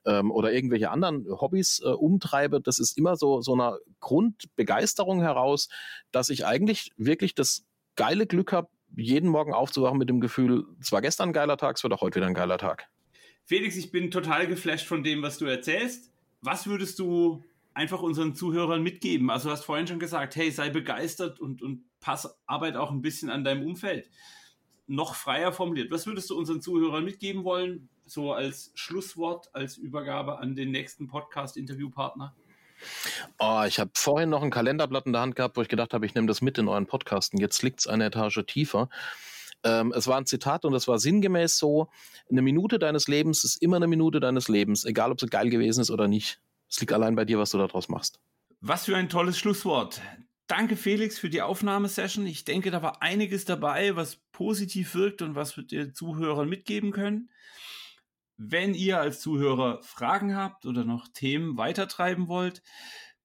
ähm, 0.07 0.31
oder 0.31 0.53
irgendwelche 0.53 0.91
anderen 0.91 1.27
Hobbys 1.29 1.81
äh, 1.85 1.89
umtreibe, 1.89 2.61
das 2.61 2.79
ist 2.79 2.97
immer 2.97 3.17
so, 3.17 3.41
so 3.41 3.55
eine 3.55 3.79
Grundbegeisterung 4.01 5.21
heraus, 5.21 5.69
dass 6.13 6.29
ich 6.29 6.47
eigentlich 6.47 6.93
wirklich 6.97 7.35
das 7.35 7.65
geile 7.97 8.27
Glück 8.27 8.53
habe, 8.53 8.69
jeden 8.97 9.29
Morgen 9.29 9.53
aufzuwachen 9.53 9.99
mit 9.99 10.09
dem 10.09 10.21
Gefühl, 10.21 10.65
es 10.81 10.93
war 10.93 11.03
gestern 11.03 11.31
ein 11.31 11.33
geiler 11.33 11.57
Tag, 11.57 11.77
es 11.77 11.83
wird 11.83 11.93
auch 11.93 12.01
heute 12.01 12.17
wieder 12.17 12.27
ein 12.27 12.35
geiler 12.35 12.59
Tag. 12.59 12.89
Felix, 13.45 13.77
ich 13.77 13.91
bin 13.91 14.11
total 14.11 14.47
geflasht 14.47 14.87
von 14.87 15.03
dem, 15.03 15.23
was 15.23 15.39
du 15.39 15.47
erzählst. 15.47 16.13
Was 16.41 16.67
würdest 16.67 16.99
du 16.99 17.45
einfach 17.75 18.03
unseren 18.03 18.35
Zuhörern 18.35 18.83
mitgeben? 18.83 19.31
Also 19.31 19.49
du 19.49 19.53
hast 19.53 19.65
vorhin 19.65 19.87
schon 19.87 19.99
gesagt, 19.99 20.37
hey, 20.37 20.51
sei 20.51 20.71
begeistert 20.71 21.41
und, 21.41 21.63
und 21.63 21.85
pass 22.01 22.39
Arbeit 22.47 22.77
auch 22.77 22.91
ein 22.91 23.03
bisschen 23.03 23.31
an 23.31 23.45
deinem 23.45 23.67
Umfeld. 23.67 24.09
Noch 24.87 25.15
freier 25.15 25.53
formuliert. 25.53 25.91
Was 25.91 26.07
würdest 26.07 26.31
du 26.31 26.39
unseren 26.39 26.63
Zuhörern 26.63 27.05
mitgeben 27.05 27.45
wollen? 27.45 27.89
So 28.11 28.33
als 28.33 28.73
Schlusswort, 28.75 29.55
als 29.55 29.77
Übergabe 29.77 30.39
an 30.39 30.55
den 30.55 30.71
nächsten 30.71 31.09
Podcast-Interviewpartner? 31.09 32.35
Oh, 33.39 33.65
ich 33.67 33.79
habe 33.81 33.91
vorhin 33.95 34.31
noch 34.31 34.43
ein 34.43 34.51
Kalenderblatt 34.51 35.07
in 35.07 35.13
der 35.13 35.23
Hand 35.23 35.37
gehabt, 35.37 35.57
wo 35.57 35.63
ich 35.63 35.69
gedacht 35.69 35.95
habe, 35.95 36.07
ich 36.07 36.15
nehme 36.15 36.27
das 36.27 36.41
mit 36.41 36.59
in 36.59 36.69
euren 36.69 36.87
Podcasten. 36.87 37.41
Jetzt 37.41 37.63
liegt 37.63 37.81
es 37.81 37.87
eine 37.87 38.07
Etage 38.07 38.45
tiefer. 38.47 38.89
Ähm, 39.65 39.93
es 39.97 40.07
war 40.07 40.19
ein 40.19 40.27
Zitat 40.27 40.65
und 40.65 40.75
es 40.75 40.87
war 40.87 40.99
sinngemäß 40.99 41.59
so: 41.59 41.89
Eine 42.31 42.43
Minute 42.43 42.79
deines 42.79 43.09
Lebens 43.09 43.45
ist 43.45 43.61
immer 43.61 43.77
eine 43.77 43.89
Minute 43.89 44.21
deines 44.21 44.49
Lebens, 44.49 44.85
egal 44.85 45.11
ob 45.11 45.21
sie 45.21 45.27
geil 45.27 45.51
gewesen 45.51 45.81
ist 45.81 45.91
oder 45.91 46.07
nicht. 46.07 46.41
Es 46.71 46.81
liegt 46.81 46.93
allein 46.93 47.17
bei 47.17 47.25
dir, 47.25 47.39
was 47.39 47.51
du 47.51 47.59
daraus 47.59 47.89
machst. 47.89 48.21
Was 48.61 48.85
für 48.85 48.97
ein 48.97 49.09
tolles 49.09 49.39
Schlusswort. 49.39 50.01
Danke, 50.47 50.77
Felix, 50.77 51.19
für 51.19 51.29
die 51.29 51.43
Aufnahmesession. 51.43 52.27
Ich 52.27 52.45
denke, 52.45 52.71
da 52.71 52.83
war 52.83 53.03
einiges 53.03 53.45
dabei, 53.45 53.97
was 53.97 54.17
positiv 54.33 54.95
wirkt 54.95 55.23
und 55.23 55.35
was 55.35 55.57
wir 55.57 55.65
den 55.65 55.95
Zuhörern 55.95 56.49
mitgeben 56.49 56.91
können. 56.91 57.29
Wenn 58.41 58.73
ihr 58.75 59.01
als 59.01 59.21
Zuhörer 59.21 59.83
Fragen 59.83 60.37
habt 60.37 60.65
oder 60.65 60.85
noch 60.85 61.09
Themen 61.09 61.57
weitertreiben 61.57 62.29
wollt, 62.29 62.63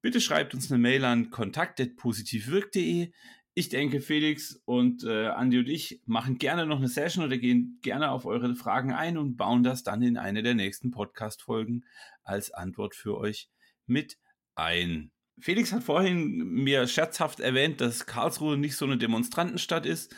bitte 0.01 0.19
schreibt 0.19 0.55
uns 0.55 0.71
eine 0.71 0.81
Mail 0.81 1.05
an 1.05 1.29
kontakt.positivwirk.de. 1.29 3.11
Ich 3.53 3.69
denke, 3.69 4.01
Felix 4.01 4.59
und 4.65 5.03
äh, 5.03 5.27
Andi 5.27 5.59
und 5.59 5.69
ich 5.69 6.01
machen 6.07 6.39
gerne 6.39 6.65
noch 6.65 6.79
eine 6.79 6.87
Session 6.87 7.23
oder 7.23 7.37
gehen 7.37 7.77
gerne 7.83 8.09
auf 8.09 8.25
eure 8.25 8.55
Fragen 8.55 8.91
ein 8.91 9.19
und 9.19 9.37
bauen 9.37 9.61
das 9.61 9.83
dann 9.83 10.01
in 10.01 10.17
eine 10.17 10.41
der 10.41 10.55
nächsten 10.55 10.89
Podcast-Folgen 10.89 11.85
als 12.23 12.49
Antwort 12.51 12.95
für 12.95 13.15
euch 13.15 13.51
mit 13.85 14.17
ein. 14.55 15.11
Felix 15.39 15.71
hat 15.71 15.83
vorhin 15.83 16.37
mir 16.37 16.87
scherzhaft 16.87 17.39
erwähnt, 17.39 17.81
dass 17.81 18.07
Karlsruhe 18.07 18.57
nicht 18.57 18.75
so 18.75 18.85
eine 18.85 18.97
Demonstrantenstadt 18.97 19.85
ist. 19.85 20.15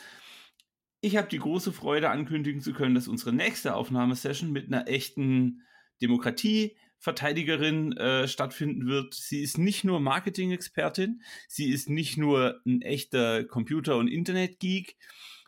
Ich 1.00 1.16
habe 1.16 1.28
die 1.28 1.38
große 1.38 1.72
Freude, 1.72 2.10
ankündigen 2.10 2.60
zu 2.60 2.72
können, 2.72 2.94
dass 2.94 3.08
unsere 3.08 3.32
nächste 3.32 3.74
Aufnahmesession 3.74 4.50
mit 4.50 4.66
einer 4.66 4.88
echten 4.88 5.62
Demokratieverteidigerin 6.00 7.92
äh, 7.96 8.28
stattfinden 8.28 8.86
wird. 8.86 9.14
Sie 9.14 9.40
ist 9.40 9.58
nicht 9.58 9.84
nur 9.84 10.00
Marketing-Expertin, 10.00 11.22
sie 11.48 11.70
ist 11.70 11.90
nicht 11.90 12.16
nur 12.16 12.60
ein 12.66 12.82
echter 12.82 13.44
Computer- 13.44 13.96
und 13.96 14.08
Internet-Geek, 14.08 14.96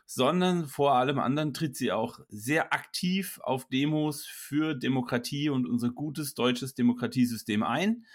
sondern 0.05 0.67
vor 0.67 0.95
allem 0.95 1.19
anderen 1.19 1.53
tritt 1.53 1.75
sie 1.75 1.91
auch 1.91 2.19
sehr 2.29 2.73
aktiv 2.73 3.39
auf 3.43 3.67
Demos 3.67 4.25
für 4.25 4.73
Demokratie 4.73 5.49
und 5.49 5.67
unser 5.67 5.91
gutes 5.91 6.33
deutsches 6.33 6.73
Demokratiesystem 6.73 7.61
ein. 7.61 8.05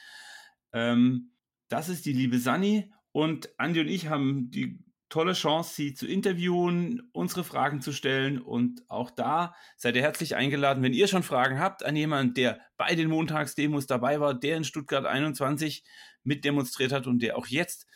Ähm, 0.72 1.30
das 1.68 1.88
ist 1.88 2.04
die 2.04 2.12
liebe 2.12 2.38
Sani 2.38 2.92
und 3.12 3.48
Andi 3.60 3.80
und 3.80 3.88
ich 3.88 4.08
haben 4.08 4.50
die 4.50 4.80
tolle 5.14 5.34
Chance, 5.34 5.74
Sie 5.76 5.94
zu 5.94 6.08
interviewen, 6.08 7.08
unsere 7.12 7.44
Fragen 7.44 7.80
zu 7.80 7.92
stellen. 7.92 8.42
Und 8.42 8.82
auch 8.90 9.12
da 9.12 9.54
seid 9.76 9.94
ihr 9.94 10.02
herzlich 10.02 10.34
eingeladen, 10.34 10.82
wenn 10.82 10.92
ihr 10.92 11.06
schon 11.06 11.22
Fragen 11.22 11.60
habt 11.60 11.84
an 11.84 11.94
jemanden, 11.94 12.34
der 12.34 12.58
bei 12.76 12.96
den 12.96 13.10
Montagsdemos 13.10 13.86
dabei 13.86 14.18
war, 14.18 14.34
der 14.34 14.56
in 14.56 14.64
Stuttgart 14.64 15.06
21 15.06 15.84
mitdemonstriert 16.24 16.90
hat 16.90 17.06
und 17.06 17.22
der 17.22 17.38
auch 17.38 17.46
jetzt 17.46 17.86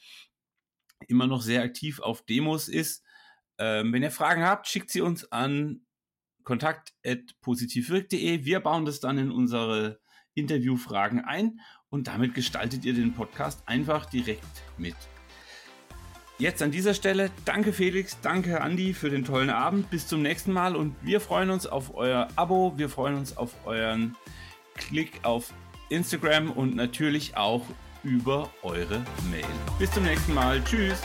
immer 1.08 1.26
noch 1.26 1.42
sehr 1.42 1.64
aktiv 1.64 1.98
auf 1.98 2.24
Demos 2.24 2.68
ist. 2.68 3.02
Ähm, 3.58 3.92
wenn 3.92 4.04
ihr 4.04 4.12
Fragen 4.12 4.44
habt, 4.44 4.68
schickt 4.68 4.92
sie 4.92 5.00
uns 5.00 5.32
an 5.32 5.80
kontakt.positivwirk.de. 6.44 8.44
Wir 8.44 8.60
bauen 8.60 8.84
das 8.84 9.00
dann 9.00 9.18
in 9.18 9.32
unsere 9.32 9.98
Interviewfragen 10.34 11.24
ein 11.24 11.58
und 11.88 12.06
damit 12.06 12.34
gestaltet 12.34 12.84
ihr 12.84 12.94
den 12.94 13.12
Podcast 13.12 13.66
einfach 13.66 14.06
direkt 14.06 14.62
mit. 14.76 14.94
Jetzt 16.38 16.62
an 16.62 16.70
dieser 16.70 16.94
Stelle 16.94 17.32
danke 17.44 17.72
Felix, 17.72 18.20
danke 18.22 18.60
Andi 18.60 18.94
für 18.94 19.10
den 19.10 19.24
tollen 19.24 19.50
Abend. 19.50 19.90
Bis 19.90 20.06
zum 20.06 20.22
nächsten 20.22 20.52
Mal 20.52 20.76
und 20.76 20.94
wir 21.02 21.20
freuen 21.20 21.50
uns 21.50 21.66
auf 21.66 21.96
euer 21.96 22.28
Abo, 22.36 22.74
wir 22.76 22.88
freuen 22.88 23.16
uns 23.16 23.36
auf 23.36 23.50
euren 23.66 24.16
Klick 24.76 25.18
auf 25.24 25.52
Instagram 25.88 26.52
und 26.52 26.76
natürlich 26.76 27.36
auch 27.36 27.66
über 28.04 28.50
eure 28.62 29.04
Mail. 29.32 29.44
Bis 29.80 29.90
zum 29.90 30.04
nächsten 30.04 30.32
Mal. 30.32 30.62
Tschüss. 30.62 31.02